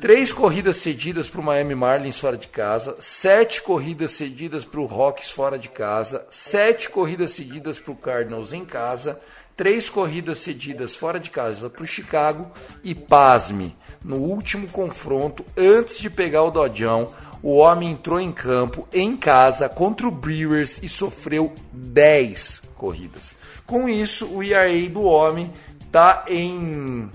[0.00, 4.86] Três corridas cedidas para o Miami Marlins fora de casa, sete corridas cedidas para o
[4.86, 9.20] Rocks fora de casa, sete corridas cedidas para o Cardinals em casa,
[9.54, 12.50] três corridas cedidas fora de casa para o Chicago
[12.82, 18.86] e pasme, no último confronto, antes de pegar o Dodjão, o homem entrou em campo
[18.92, 23.34] em casa contra o Brewers e sofreu 10 corridas.
[23.66, 25.50] Com isso, o ERA do homem
[25.86, 27.10] está em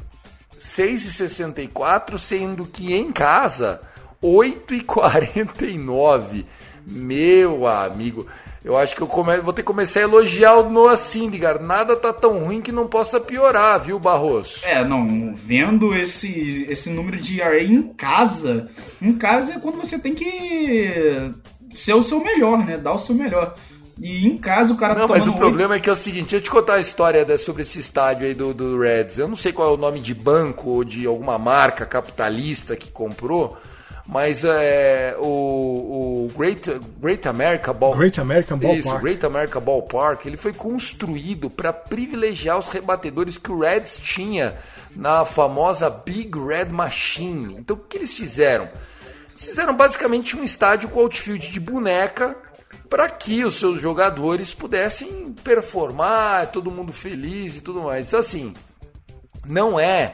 [0.60, 3.82] 6,64, sendo que em casa
[4.22, 6.46] 8,49.
[6.88, 8.28] Meu amigo,
[8.66, 9.38] eu acho que eu come...
[9.38, 11.64] vou ter que começar a elogiar o Noah Syndergaard.
[11.64, 14.62] Nada tá tão ruim que não possa piorar, viu, Barroso?
[14.64, 18.68] É, não, vendo esse, esse número de ERA em casa,
[19.00, 21.32] em casa é quando você tem que
[21.76, 22.76] ser o seu melhor, né?
[22.76, 23.54] Dar o seu melhor.
[24.02, 26.38] E em casa o cara Não, mas o problema é que é o seguinte, deixa
[26.38, 29.20] eu te contar a história sobre esse estádio aí do, do Reds.
[29.20, 32.90] Eu não sei qual é o nome de banco ou de alguma marca capitalista que
[32.90, 33.58] comprou,
[34.08, 36.70] mas é, o, o Great,
[37.00, 38.86] Great America Ball, Great American Ballpark.
[38.86, 44.58] Isso, Great America Ballpark, ele foi construído para privilegiar os rebatedores que o Reds tinha
[44.96, 47.56] na famosa Big Red Machine.
[47.60, 48.70] Então o que eles fizeram?
[49.32, 52.36] Eles fizeram basicamente um estádio com outfield de boneca
[52.90, 58.08] para que os seus jogadores pudessem performar, todo mundo feliz e tudo mais.
[58.08, 58.54] Então assim,
[59.46, 60.14] não é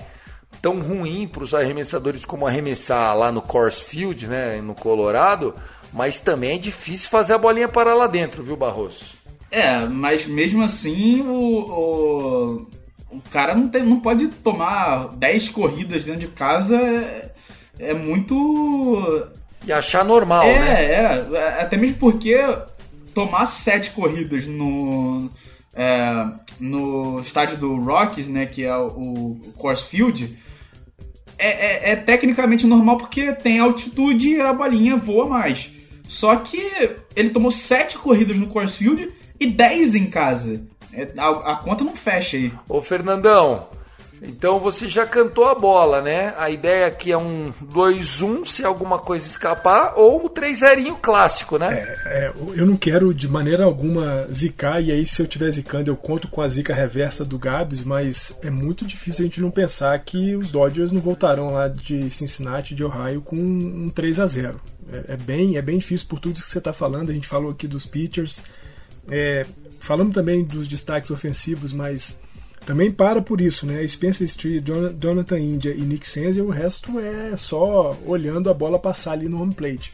[0.62, 5.56] tão ruim para os arremessadores como arremessar lá no Coors Field, né, no Colorado,
[5.94, 9.22] mas também é difícil fazer a bolinha parar lá dentro, viu, Barroso?
[9.52, 12.68] É, mas mesmo assim o, o,
[13.12, 17.32] o cara não, tem, não pode tomar 10 corridas dentro de casa, é,
[17.78, 19.28] é muito.
[19.66, 20.86] E achar normal, é, né?
[20.86, 22.38] É, é, até mesmo porque
[23.14, 25.30] tomar 7 corridas no.
[25.74, 30.38] É, no estádio do Rockies, né, que é o, o Coors Field,
[31.40, 35.81] é, é, é, tecnicamente normal porque tem altitude e a bolinha voa mais.
[36.12, 36.62] Só que
[37.16, 40.62] ele tomou 7 corridas no Coors Field e 10 em casa.
[40.92, 42.52] É, a, a, conta não fecha aí.
[42.68, 43.70] Ô Fernandão,
[44.22, 46.34] então você já cantou a bola, né?
[46.38, 51.96] A ideia aqui é um 2-1 se alguma coisa escapar, ou o 3-0 clássico, né?
[52.06, 55.90] É, é, eu não quero de maneira alguma zicar, e aí se eu estiver zicando
[55.90, 59.50] eu conto com a zica reversa do Gabs, mas é muito difícil a gente não
[59.50, 64.28] pensar que os Dodgers não voltarão lá de Cincinnati, de Ohio, com um 3 a
[64.28, 64.60] 0
[64.92, 67.52] é, é bem, é bem difícil por tudo que você está falando, a gente falou
[67.52, 68.42] aqui dos pitchers,
[69.10, 69.46] é,
[69.80, 72.20] falamos também dos destaques ofensivos, mas
[72.66, 73.86] também para por isso, né?
[73.88, 74.64] Spencer Street,
[75.00, 79.42] Jonathan India e Nick Senza, o resto é só olhando a bola passar ali no
[79.42, 79.94] home plate.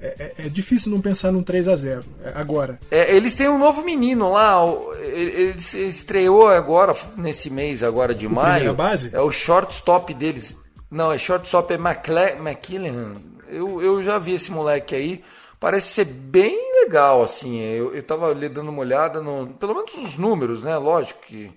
[0.00, 2.78] É, é, é difícil não pensar num 3 a 0 é, agora.
[2.90, 4.56] É, eles têm um novo menino lá,
[5.00, 8.74] ele, ele estreou agora, nesse mês agora de o maio.
[8.74, 9.10] Base?
[9.12, 10.54] É o shortstop deles.
[10.90, 13.14] Não, é shortstop é McKillen.
[13.48, 15.24] Eu, eu já vi esse moleque aí.
[15.60, 17.58] Parece ser bem legal, assim.
[17.60, 19.48] Eu, eu tava dando uma olhada no.
[19.54, 20.76] Pelo menos os números, né?
[20.76, 21.50] Lógico que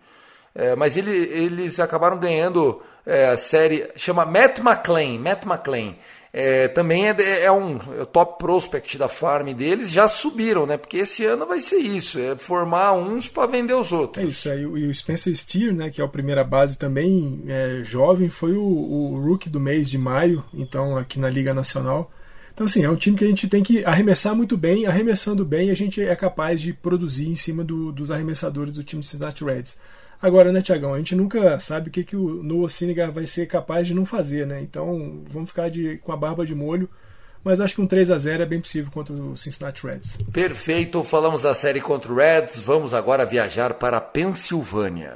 [0.55, 5.95] É, mas ele, eles acabaram ganhando é, a série, chama Matt McLean, Matt McLean.
[6.31, 10.77] É, também é, é um é top prospect da farm deles, já subiram, né?
[10.77, 14.23] Porque esse ano vai ser isso, é formar uns para vender os outros.
[14.23, 17.81] É isso, aí, e o Spencer Steer, né, que é a primeira base também é,
[17.83, 22.11] jovem, foi o, o rookie do mês de maio, então aqui na Liga Nacional.
[22.57, 24.87] Então, assim, é um time que a gente tem que arremessar muito bem.
[24.87, 29.03] Arremessando bem, a gente é capaz de produzir em cima do, dos arremessadores do time
[29.03, 29.77] Cincinnati Reds.
[30.21, 33.45] Agora, né, Tiagão, a gente nunca sabe o que, que o Noah Syndergaard vai ser
[33.45, 34.61] capaz de não fazer, né?
[34.61, 36.89] Então, vamos ficar de, com a barba de molho.
[37.43, 40.17] Mas acho que um 3 a 0 é bem possível contra o Cincinnati Reds.
[40.33, 42.59] Perfeito, falamos da série contra o Reds.
[42.59, 45.15] Vamos agora viajar para a Pensilvânia.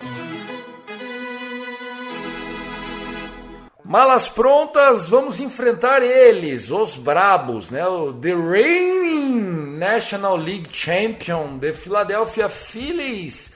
[3.84, 7.86] Malas prontas, vamos enfrentar eles, os brabos, né?
[7.86, 13.52] O The Reigning National League Champion de Philadelphia Phillies.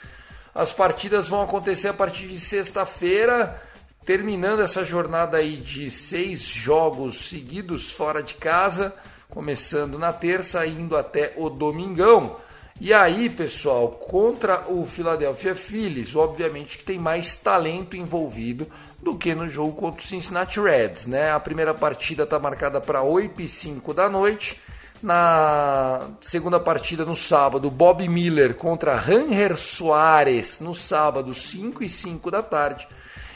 [0.56, 3.62] As partidas vão acontecer a partir de sexta-feira,
[4.06, 8.96] terminando essa jornada aí de seis jogos seguidos fora de casa,
[9.30, 12.38] começando na terça, indo até o domingão.
[12.80, 18.66] E aí, pessoal, contra o Philadelphia Phillies, obviamente que tem mais talento envolvido
[19.02, 21.32] do que no jogo contra o Cincinnati Reds, né?
[21.32, 24.62] A primeira partida está marcada para 8 e 5 da noite.
[25.02, 32.32] Na segunda partida no sábado, Bob Miller contra Ranger Soares no sábado, 5 e 5
[32.32, 32.88] da tarde.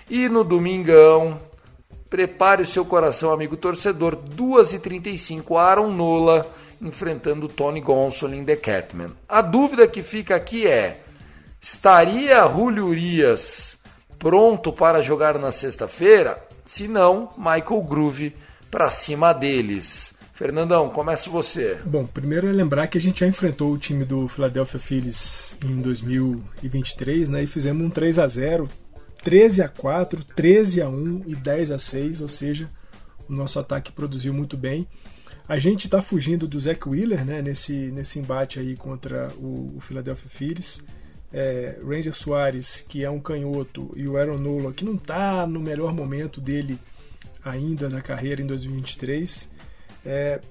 [0.10, 1.40] E no domingão,
[2.10, 6.46] prepare o seu coração, amigo torcedor, 2 e 35 Aaron Nola
[6.82, 9.12] enfrentando Tony Gonsolin The Catman.
[9.28, 11.02] A dúvida que fica aqui é:
[11.62, 13.78] estaria Julio Urias
[14.18, 16.44] pronto para jogar na sexta-feira?
[16.66, 18.36] Se não, Michael Groove
[18.70, 20.14] para cima deles.
[20.40, 21.78] Fernandão, começa você.
[21.86, 25.82] Bom, primeiro é lembrar que a gente já enfrentou o time do Philadelphia Phillies em
[25.82, 27.44] 2023, né?
[27.44, 28.66] E fizemos um 3 a 0,
[29.22, 32.70] 13 a 4, 13 a 1 e 10 a 6, ou seja,
[33.28, 34.88] o nosso ataque produziu muito bem.
[35.46, 39.82] A gente está fugindo do Zach Wheeler né, nesse, nesse embate aí contra o, o
[39.82, 40.82] Philadelphia Phillies.
[41.34, 45.60] É, Ranger Soares, que é um canhoto, e o Aaron Nola, que não está no
[45.60, 46.80] melhor momento dele
[47.44, 49.59] ainda na carreira em 2023.
[50.10, 50.42] É,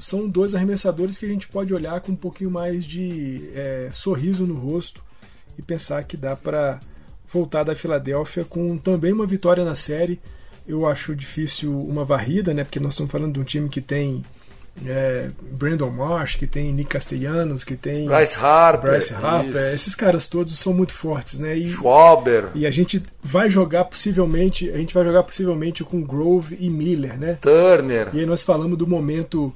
[0.00, 4.44] são dois arremessadores que a gente pode olhar com um pouquinho mais de é, sorriso
[4.44, 5.00] no rosto
[5.56, 6.80] e pensar que dá para
[7.32, 10.20] voltar da Filadélfia com também uma vitória na série.
[10.66, 12.64] Eu acho difícil uma varrida, né?
[12.64, 14.24] Porque nós estamos falando de um time que tem
[14.84, 19.74] é, Brandon Marsh, que tem Nick Castellanos, que tem Bryce Harper, Bryce Harper.
[19.74, 21.56] esses caras todos são muito fortes, né?
[21.56, 22.48] E, Schwaber.
[22.54, 27.18] E a gente vai jogar possivelmente, a gente vai jogar possivelmente com Grove e Miller,
[27.18, 27.38] né?
[27.40, 28.10] Turner.
[28.12, 29.54] E aí nós falamos do momento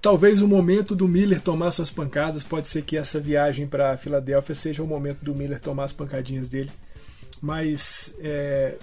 [0.00, 4.54] talvez o momento do Miller tomar suas pancadas, pode ser que essa viagem para Filadélfia
[4.54, 6.70] seja o momento do Miller tomar as pancadinhas dele.
[7.40, 8.74] Mas é,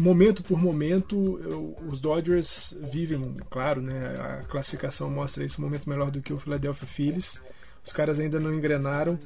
[0.00, 6.10] momento por momento, os Dodgers vivem, claro, né, a classificação mostra isso um momento melhor
[6.10, 7.42] do que o Philadelphia Phillies.
[7.84, 9.18] Os caras ainda não engrenaram.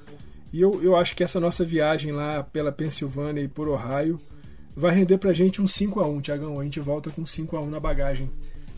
[0.52, 4.20] E eu, eu acho que essa nossa viagem lá pela Pensilvânia e por Ohio
[4.76, 6.60] vai render pra gente um 5 a 1 Tiagão.
[6.60, 8.30] A gente volta com 5 a 1 na bagagem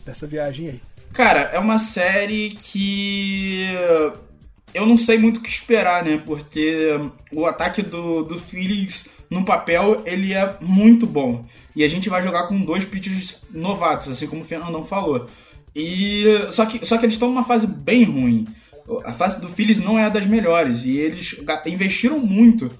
[0.05, 0.81] dessa viagem aí.
[1.13, 3.65] Cara, é uma série que
[4.73, 6.21] eu não sei muito o que esperar, né?
[6.25, 6.89] Porque
[7.31, 11.45] o ataque do, do Phillies no papel ele é muito bom.
[11.75, 15.25] E a gente vai jogar com dois pitchers novatos, assim como o Fernandão falou.
[15.75, 18.45] E só que, só que eles estão numa fase bem ruim.
[19.05, 21.35] A fase do Phillies não é a das melhores e eles
[21.65, 22.71] investiram muito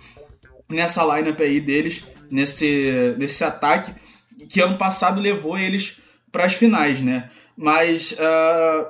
[0.69, 3.93] nessa lineup aí deles, nesse, nesse ataque
[4.49, 5.99] que ano passado levou eles
[6.31, 7.29] para as finais, né?
[7.55, 8.88] Mas uh,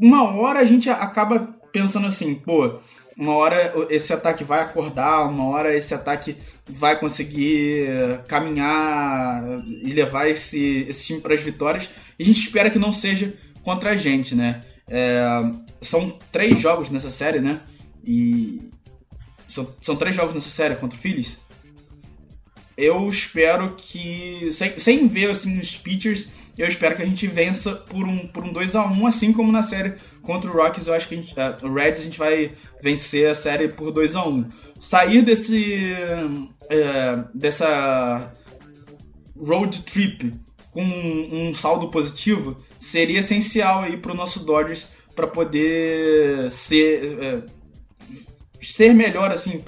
[0.00, 2.78] uma hora a gente acaba pensando assim, pô,
[3.16, 7.86] uma hora esse ataque vai acordar, uma hora esse ataque vai conseguir
[8.26, 9.42] caminhar
[9.84, 11.90] e levar esse, esse time para as vitórias.
[12.18, 14.62] E a gente espera que não seja contra a gente, né?
[14.88, 15.24] É,
[15.80, 17.60] são três jogos nessa série, né?
[18.04, 18.60] E
[19.46, 21.40] são, são três jogos nessa série contra o Phillies.
[22.76, 27.72] Eu espero que, sem, sem ver assim, os pitchers, eu espero que a gente vença
[27.72, 30.94] por um, por um 2 a 1 assim como na série contra o Rockies, eu
[30.94, 32.52] acho que a gente, uh, o Reds a gente vai
[32.82, 34.48] vencer a série por 2 a 1
[34.80, 35.94] Sair desse.
[36.62, 38.32] Uh, dessa
[39.38, 40.32] road trip
[40.70, 47.44] com um saldo positivo seria essencial aí para o nosso Dodgers para poder ser, uh,
[48.60, 49.62] ser melhor, assim,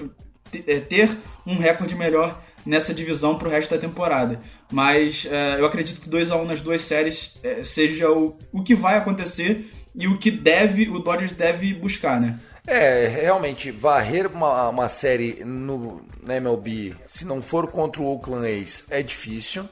[0.89, 4.39] ter um recorde melhor nessa divisão para o resto da temporada.
[4.71, 8.37] Mas é, eu acredito que 2 a 1 um nas duas séries é, seja o,
[8.51, 12.39] o que vai acontecer e o que deve o Dodgers deve buscar, né?
[12.67, 18.47] É, realmente, varrer uma, uma série no na MLB, se não for contra o Oakland
[18.47, 19.69] A's, é difícil.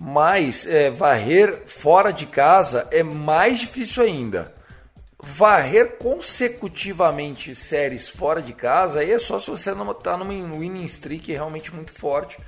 [0.00, 4.54] Mas é, varrer fora de casa é mais difícil ainda.
[5.20, 10.84] Varrer consecutivamente séries fora de casa aí é só se você não está numa winning
[10.84, 12.38] streak realmente muito forte.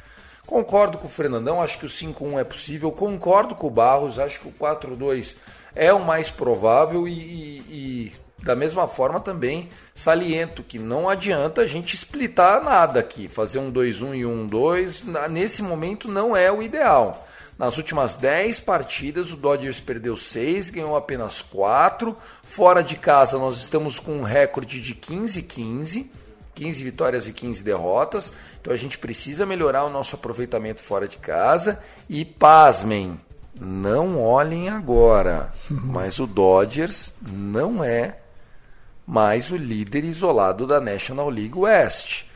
[0.46, 2.92] Concordo com o Fernandão, acho que o 5-1 é possível.
[2.92, 5.36] Concordo com o Barros, acho que o 4-2
[5.74, 8.12] é o mais provável e, e, e
[8.42, 13.72] da mesma forma também saliento que não adianta a gente splitar nada aqui, fazer um
[13.72, 17.26] 2-1 e um 2, nesse momento não é o ideal.
[17.60, 22.16] Nas últimas 10 partidas, o Dodgers perdeu 6, ganhou apenas 4.
[22.42, 26.06] Fora de casa, nós estamos com um recorde de 15-15,
[26.54, 28.32] 15 vitórias e 15 derrotas.
[28.58, 31.78] Então a gente precisa melhorar o nosso aproveitamento fora de casa.
[32.08, 33.20] E pasmem,
[33.60, 38.20] não olhem agora, mas o Dodgers não é
[39.06, 42.29] mais o líder isolado da National League West.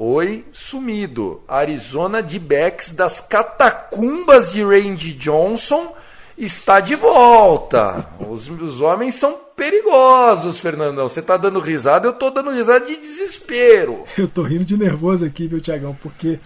[0.00, 1.40] Oi, sumido.
[1.48, 5.92] Arizona de Becks das catacumbas de Randy Johnson
[6.38, 8.06] está de volta.
[8.20, 11.08] Os, os homens são perigosos, Fernandão.
[11.08, 14.04] Você está dando risada, eu estou dando risada de desespero.
[14.16, 15.96] Eu estou rindo de nervoso aqui, viu, Tiagão?
[16.00, 16.38] Porque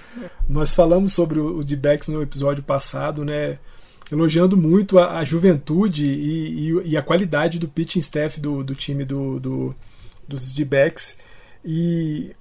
[0.48, 3.58] nós falamos sobre o, o D-Backs no episódio passado, né?
[4.10, 8.74] elogiando muito a, a juventude e, e, e, a qualidade do pitching staff do, do
[8.74, 9.74] time do, do,
[10.26, 11.18] dos D-backs.
[11.62, 12.32] E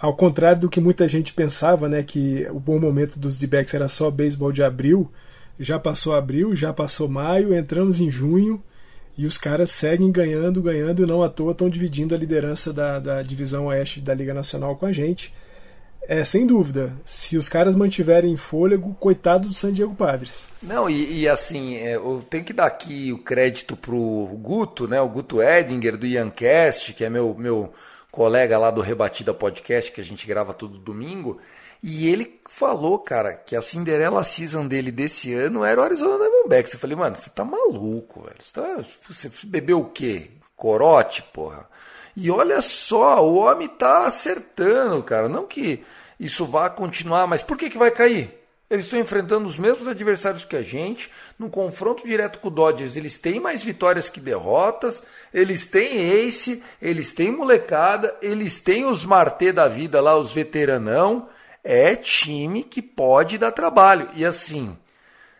[0.00, 3.86] ao contrário do que muita gente pensava, né, que o bom momento dos D-backs era
[3.86, 5.10] só beisebol de abril,
[5.58, 8.62] já passou abril, já passou maio, entramos em junho
[9.16, 12.98] e os caras seguem ganhando, ganhando e não à toa estão dividindo a liderança da,
[12.98, 15.34] da divisão oeste da Liga Nacional com a gente.
[16.08, 16.94] É, sem dúvida.
[17.04, 20.46] Se os caras mantiverem fôlego, coitado do San Diego Padres.
[20.62, 24.98] Não, e, e assim, é, eu tenho que dar aqui o crédito pro Guto, né?
[25.00, 27.70] O Guto Edinger do Iancast, que é meu, meu
[28.10, 31.40] colega lá do Rebatida Podcast, que a gente grava todo domingo.
[31.82, 36.74] E ele falou, cara, que a Cinderela Season dele desse ano era o Arizona Diamondbacks.
[36.74, 38.36] Eu falei, mano, você tá maluco, velho.
[38.38, 40.30] Você, tá, você bebeu o quê?
[40.56, 41.66] Corote, porra.
[42.14, 45.28] E olha só, o homem tá acertando, cara.
[45.28, 45.82] Não que
[46.18, 48.39] isso vá continuar, mas por que, que vai cair?
[48.70, 51.10] Eles estão enfrentando os mesmos adversários que a gente.
[51.36, 55.02] No confronto direto com o Dodgers, eles têm mais vitórias que derrotas.
[55.34, 61.28] Eles têm ace, eles têm molecada, eles têm os Martê da vida lá, os veteranão.
[61.64, 64.08] É time que pode dar trabalho.
[64.14, 64.78] E assim,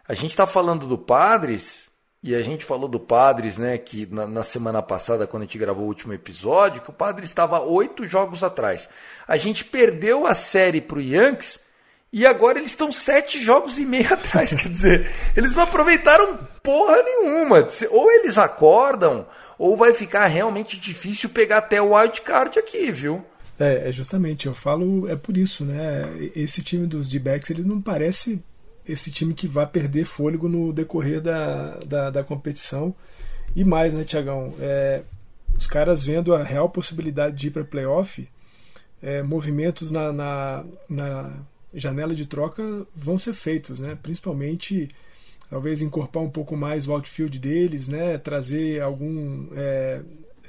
[0.09, 1.89] a gente está falando do Padres,
[2.21, 5.57] e a gente falou do Padres, né, que na, na, semana passada, quando a gente
[5.57, 8.89] gravou o último episódio, que o Padres estava oito jogos atrás.
[9.27, 11.70] A gente perdeu a série para o Yankees
[12.13, 14.55] e agora eles estão sete jogos e meio atrás.
[14.55, 17.67] Quer dizer, eles não aproveitaram porra nenhuma.
[17.91, 19.27] Ou eles acordam,
[19.59, 23.25] ou vai ficar realmente difícil pegar até o wild card aqui, viu?
[23.59, 26.31] É, é justamente, eu falo, é por isso, né?
[26.35, 28.43] Esse time dos D-backs, ele não parece
[28.89, 32.95] esse time que vai perder fôlego no decorrer da, da, da competição.
[33.55, 34.55] E mais, né, Tiagão?
[34.59, 35.03] É,
[35.57, 38.27] os caras vendo a real possibilidade de ir para playoff,
[39.03, 41.31] é, movimentos na, na, na
[41.75, 43.97] janela de troca vão ser feitos, né?
[44.03, 44.89] Principalmente
[45.49, 48.19] talvez incorporar um pouco mais o outfield deles, né?
[48.19, 50.01] Trazer algum é,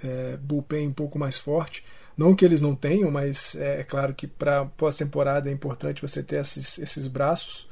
[0.04, 1.84] é, bullpen um pouco mais forte.
[2.18, 6.22] Não que eles não tenham, mas é, é claro que para pós-temporada é importante você
[6.22, 7.68] ter esses, esses braços.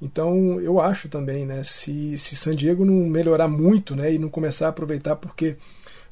[0.00, 1.62] Então eu acho também, né?
[1.64, 4.12] Se, se San Diego não melhorar muito, né?
[4.12, 5.56] E não começar a aproveitar, porque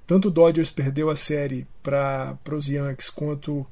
[0.06, 3.66] tanto o Dodgers perdeu a série para os Yankees quanto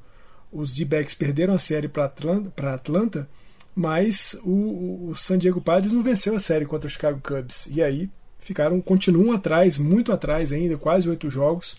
[0.53, 3.29] os D-backs perderam a série para Atlanta, Atlanta,
[3.75, 7.67] mas o, o, San Diego Padres não venceu a série contra o Chicago Cubs.
[7.71, 11.75] E aí ficaram, continuam atrás, muito atrás ainda, quase oito jogos.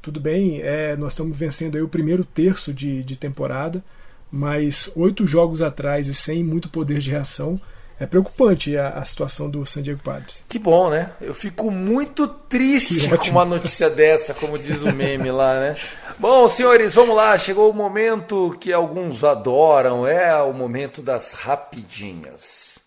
[0.00, 3.84] Tudo bem, é, nós estamos vencendo aí o primeiro terço de, de temporada,
[4.30, 7.60] mas oito jogos atrás e sem muito poder de reação
[7.98, 10.44] é preocupante a, a, situação do San Diego Padres.
[10.48, 11.12] Que bom, né?
[11.20, 15.76] Eu fico muito triste com uma notícia dessa, como diz o meme lá, né?
[16.16, 17.36] Bom, senhores, vamos lá.
[17.36, 22.78] Chegou o momento que alguns adoram, é o momento das rapidinhas.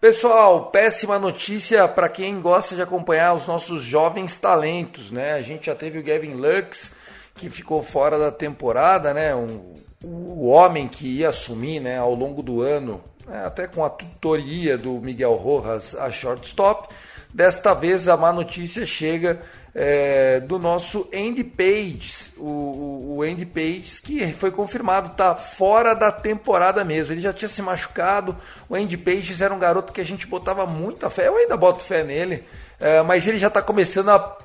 [0.00, 5.34] Pessoal, péssima notícia para quem gosta de acompanhar os nossos jovens talentos, né?
[5.34, 6.92] A gente já teve o Gavin Lux,
[7.34, 9.34] que ficou fora da temporada, né?
[9.34, 13.90] Um, o homem que ia assumir né, ao longo do ano né, até com a
[13.90, 16.88] tutoria do Miguel Rojas a shortstop.
[17.32, 19.40] Desta vez a má notícia chega
[19.72, 26.10] é, do nosso Andy Page, o, o Andy Page que foi confirmado, está fora da
[26.10, 27.12] temporada mesmo.
[27.12, 28.36] Ele já tinha se machucado.
[28.68, 31.84] O Andy Page era um garoto que a gente botava muita fé, eu ainda boto
[31.84, 32.44] fé nele,
[32.80, 34.36] é, mas ele já está começando a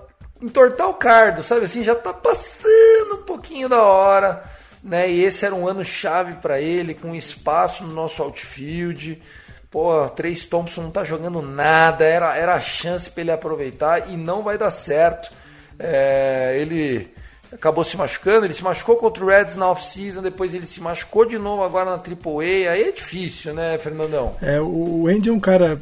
[0.41, 4.43] entortar o cardo, sabe assim, já tá passando um pouquinho da hora,
[4.83, 5.09] né?
[5.09, 9.19] E esse era um ano chave para ele, com espaço no nosso outfield.
[9.75, 14.15] Pô, Três Thompson não tá jogando nada, era, era a chance para ele aproveitar e
[14.15, 15.29] não vai dar certo.
[15.77, 17.09] É, ele
[17.51, 21.25] acabou se machucando, ele se machucou contra o Reds na off-season, depois ele se machucou
[21.25, 24.37] de novo agora na AAA, aí é difícil, né, Fernandão?
[24.41, 25.77] É, o Andy é um cara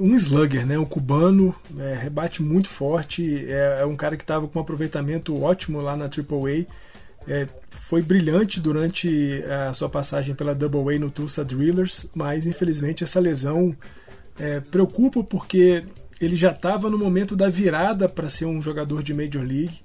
[0.00, 0.78] um slugger, né?
[0.78, 5.42] Um cubano, é, rebate muito forte, é, é um cara que estava com um aproveitamento
[5.42, 6.64] ótimo lá na AAA.
[7.28, 13.02] É, foi brilhante durante a sua passagem pela Double A no Tulsa Drillers, mas infelizmente
[13.02, 13.76] essa lesão
[14.38, 15.84] é, preocupa porque
[16.20, 19.80] ele já estava no momento da virada para ser um jogador de Major League.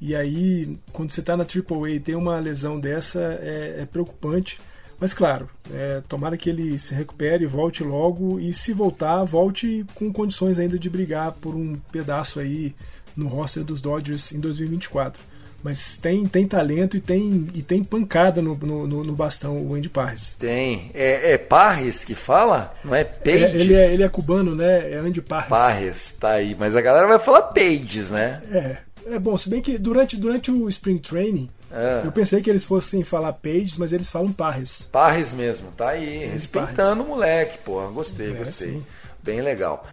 [0.00, 4.58] E aí, quando você está na AAA e tem uma lesão dessa, é, é preocupante.
[5.00, 10.12] Mas claro, é, tomara que ele se recupere, volte logo e se voltar, volte com
[10.12, 12.74] condições ainda de brigar por um pedaço aí
[13.16, 15.22] no roster dos Dodgers em 2024.
[15.62, 19.88] Mas tem, tem talento e tem, e tem pancada no, no, no bastão o Andy
[19.88, 20.36] Parres.
[20.38, 20.90] Tem.
[20.94, 22.74] É, é Parres que fala?
[22.84, 23.42] Não é Pages?
[23.42, 24.92] É, ele, é, ele é cubano, né?
[24.92, 25.48] É Andy Parres.
[25.48, 26.56] Parres, tá aí.
[26.58, 28.40] Mas a galera vai falar Pages, né?
[28.50, 28.76] É.
[29.06, 32.02] É bom, se bem que durante, durante o Spring Training, é.
[32.04, 34.88] Eu pensei que eles fossem falar Pages, mas eles falam Parres.
[34.90, 36.26] Parres mesmo, tá aí.
[36.26, 37.90] respeitando o moleque, porra.
[37.90, 38.72] Gostei, é, gostei.
[38.72, 38.86] Sim.
[39.22, 39.86] Bem legal.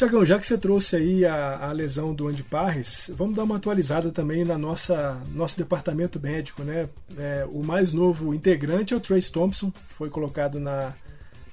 [0.00, 3.56] Tiagão, já que você trouxe aí a, a, lesão do Andy Parres, vamos dar uma
[3.56, 6.88] atualizada também na nossa nosso departamento médico, né?
[7.18, 10.94] É, o mais novo integrante é o Trace Thompson, foi colocado na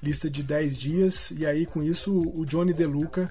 [0.02, 3.30] lista de 10 dias, e aí com isso o Johnny DeLuca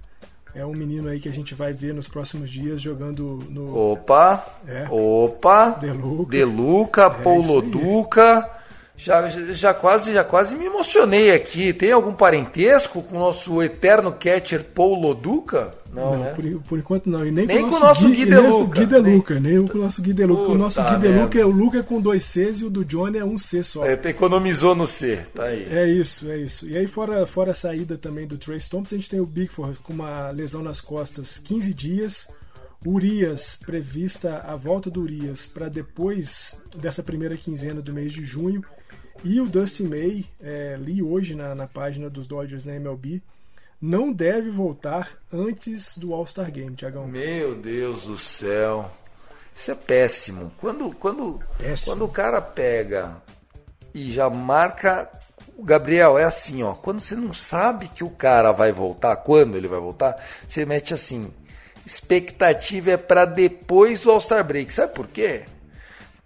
[0.54, 3.76] é um menino aí que a gente vai ver nos próximos dias jogando no.
[3.76, 4.46] Opa!
[4.68, 4.88] É.
[4.88, 5.72] Opa!
[5.72, 6.32] Deluca.
[6.32, 8.57] Deluca, é Paulo Duca.
[8.98, 11.72] Já, já, quase, já quase me emocionei aqui.
[11.72, 15.76] Tem algum parentesco com o nosso eterno catcher Paulo Duca?
[15.94, 16.34] Não, não né?
[16.34, 17.24] por, por, enquanto não.
[17.24, 18.80] E nem, nem com, o nosso Gui, Gui Deluca.
[18.80, 20.52] Gui Deluca, nem, nem com o nosso Gui Deluca.
[20.52, 23.24] O nosso Gui Deluca é o Luca com dois Cs e o do Johnny é
[23.24, 23.86] um C só.
[23.86, 25.68] É, economizou no C, tá aí.
[25.70, 26.68] É isso, é isso.
[26.68, 29.78] E aí, fora, fora a saída também do Trace Thompson, a gente tem o Bigford
[29.84, 32.28] com uma lesão nas costas 15 dias.
[32.86, 38.64] Urias, prevista a volta do Urias para depois dessa primeira quinzena do mês de junho.
[39.24, 43.22] E o Dustin May, é, li hoje na, na página dos Dodgers na MLB,
[43.82, 47.08] não deve voltar antes do All-Star Game, Tiagão.
[47.08, 48.90] Meu Deus do céu.
[49.56, 50.52] Isso é péssimo.
[50.60, 51.92] Quando, quando, péssimo.
[51.92, 53.22] quando o cara pega
[53.94, 55.10] e já marca.
[55.60, 56.74] Gabriel, é assim, ó.
[56.74, 60.94] Quando você não sabe que o cara vai voltar, quando ele vai voltar, você mete
[60.94, 61.32] assim.
[61.84, 64.72] Expectativa é para depois do All-Star Break.
[64.74, 65.46] Sabe por quê?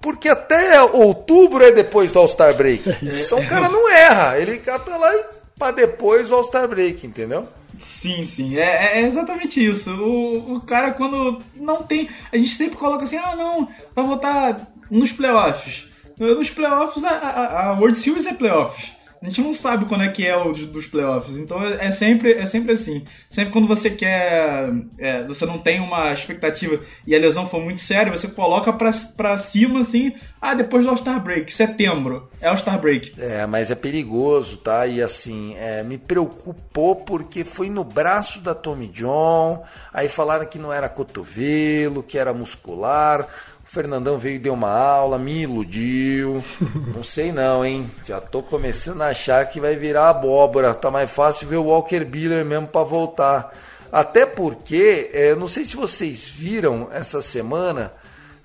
[0.01, 2.89] Porque até outubro é depois do All-Star Break.
[2.89, 4.37] É então o cara não erra.
[4.37, 5.23] Ele cata lá e
[5.57, 7.47] para depois o All-Star Break, entendeu?
[7.77, 9.91] Sim, sim, é, é exatamente isso.
[9.91, 12.09] O, o, cara, quando não tem.
[12.31, 15.87] A gente sempre coloca assim: ah, não, vai voltar nos playoffs.
[16.19, 18.91] Nos playoffs, a, a, a World Series é playoffs.
[19.21, 21.37] A gente não sabe quando é que é o dos playoffs.
[21.37, 23.03] Então é, é sempre, é sempre assim.
[23.29, 24.73] Sempre quando você quer.
[24.97, 28.89] É, você não tem uma expectativa e a lesão for muito séria, você coloca pra,
[29.15, 30.11] pra cima assim.
[30.41, 32.31] Ah, depois do All-Star Break, setembro.
[32.41, 33.13] É All-Star Break.
[33.19, 34.87] É, mas é perigoso, tá?
[34.87, 39.63] E assim, é, me preocupou porque foi no braço da Tommy John.
[39.93, 43.27] Aí falaram que não era cotovelo, que era muscular.
[43.71, 46.43] Fernandão veio e deu uma aula, me iludiu.
[46.93, 47.89] Não sei não, hein?
[48.03, 50.73] Já tô começando a achar que vai virar abóbora.
[50.73, 53.55] Tá mais fácil ver o Walker Buehler mesmo para voltar.
[53.89, 57.93] Até porque, é, não sei se vocês viram essa semana,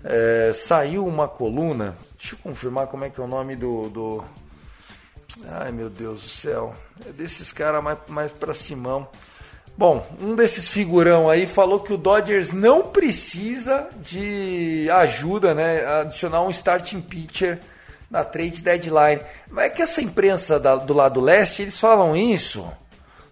[0.05, 1.97] é, saiu uma coluna.
[2.17, 3.89] Deixa eu confirmar como é que é o nome do.
[3.89, 4.25] do...
[5.49, 6.73] Ai meu Deus do céu.
[7.05, 9.09] É desses caras mais, mais pra Simão.
[9.79, 15.85] Bom, um desses figurão aí falou que o Dodgers não precisa de ajuda, né?
[16.01, 17.59] Adicionar um starting pitcher
[18.11, 19.21] na trade deadline.
[19.51, 22.67] Mas é que essa imprensa da, do lado leste, eles falam isso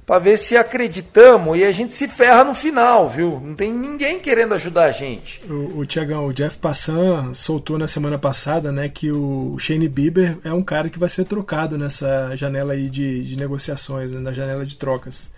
[0.07, 3.41] para ver se acreditamos e a gente se ferra no final, viu?
[3.43, 5.43] Não tem ninguém querendo ajudar a gente.
[5.51, 10.37] O, o Tiagão, o Jeff Passan soltou na semana passada, né, que o Shane Bieber
[10.45, 14.33] é um cara que vai ser trocado nessa janela aí de, de negociações, né, na
[14.33, 15.33] janela de trocas.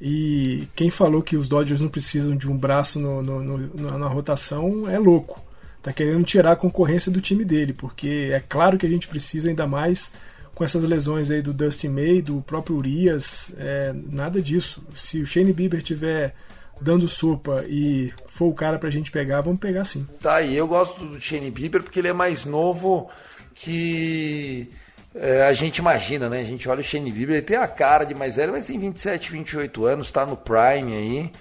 [0.00, 4.06] E quem falou que os Dodgers não precisam de um braço no, no, no, na
[4.06, 5.42] rotação é louco.
[5.82, 9.48] Tá querendo tirar a concorrência do time dele, porque é claro que a gente precisa
[9.48, 10.12] ainda mais
[10.54, 14.84] com essas lesões aí do Dustin May, do próprio Urias, é, nada disso.
[14.92, 16.34] Se o Shane Bieber tiver
[16.80, 20.06] dando sopa e for o cara pra gente pegar, vamos pegar sim.
[20.20, 23.08] Tá, e eu gosto do Shane Bieber porque ele é mais novo
[23.54, 24.68] que
[25.14, 26.40] é, a gente imagina, né?
[26.40, 28.78] A gente olha o Shane Bieber, ele tem a cara de mais velho, mas tem
[28.78, 31.32] 27, 28 anos, está no prime aí.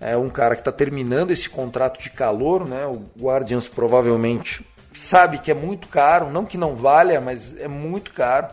[0.00, 2.84] É um cara que está terminando esse contrato de calor, né?
[2.86, 8.12] O Guardians provavelmente sabe que é muito caro, não que não valha, mas é muito
[8.12, 8.48] caro.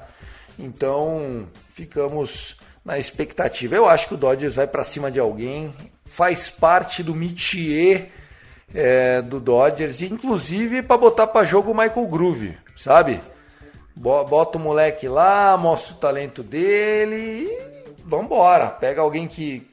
[0.57, 2.55] Então ficamos
[2.86, 3.76] na expectativa.
[3.76, 5.74] Eu acho que o Dodgers vai para cima de alguém,
[6.05, 8.11] faz parte do métier
[8.74, 13.20] é, do Dodgers, inclusive para botar para jogo o Michael Groove, sabe?
[14.00, 17.60] Bota o moleque lá, mostra o talento dele e
[18.06, 18.68] vambora.
[18.68, 19.68] Pega alguém que,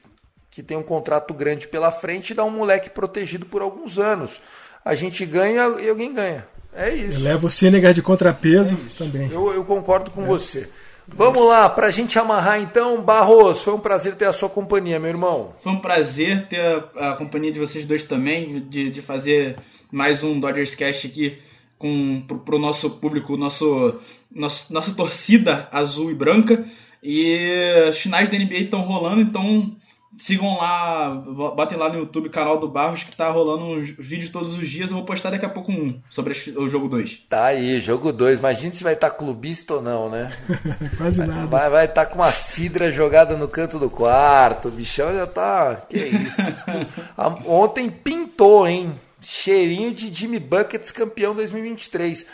[0.51, 4.41] que tem um contrato grande pela frente e dá um moleque protegido por alguns anos.
[4.85, 6.45] A gente ganha e alguém ganha.
[6.75, 7.23] É isso.
[7.23, 9.31] Leva o Senegal de contrapeso é também.
[9.31, 10.27] Eu, eu, concordo com é.
[10.27, 10.69] você.
[11.07, 14.99] Vamos lá, para a gente amarrar então, Barros, foi um prazer ter a sua companhia,
[14.99, 15.53] meu irmão.
[15.63, 16.61] Foi um prazer ter
[16.97, 19.57] a, a companhia de vocês dois também, de, de fazer
[19.89, 21.39] mais um Dodgers Cast aqui
[21.79, 23.97] com pro, o nosso público, nosso,
[24.35, 26.65] nosso, nossa torcida azul e branca.
[27.03, 29.77] E os finais da NBA estão rolando, então
[30.19, 31.11] Sigam lá,
[31.55, 34.91] batem lá no YouTube, canal do Barros, que tá rolando uns vídeos todos os dias.
[34.91, 37.27] Eu vou postar daqui a pouco um sobre o jogo 2.
[37.29, 38.39] Tá aí, jogo 2.
[38.39, 40.33] Imagina se vai estar tá clubista ou não, né?
[40.97, 41.47] Quase nada.
[41.69, 44.69] Vai estar tá com uma cidra jogada no canto do quarto.
[44.69, 45.83] O bichão já tá.
[45.87, 46.41] Que isso.
[47.45, 48.95] Ontem pintou, hein?
[49.27, 52.25] Cheirinho de Jimmy Buckets campeão 2023.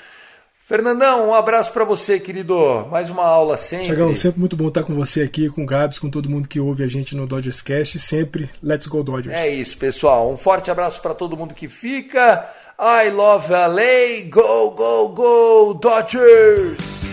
[0.64, 2.86] Fernandão, um abraço para você, querido.
[2.90, 3.86] Mais uma aula sempre.
[3.86, 6.60] Tiagão, sempre muito bom estar com você aqui, com o Gabs, com todo mundo que
[6.60, 7.98] ouve a gente no Dodgers Cast.
[7.98, 9.34] Sempre Let's Go Dodgers.
[9.34, 10.30] É isso, pessoal.
[10.30, 12.48] Um forte abraço para todo mundo que fica.
[12.78, 14.28] I love LA.
[14.30, 17.11] Go, go, go, Dodgers!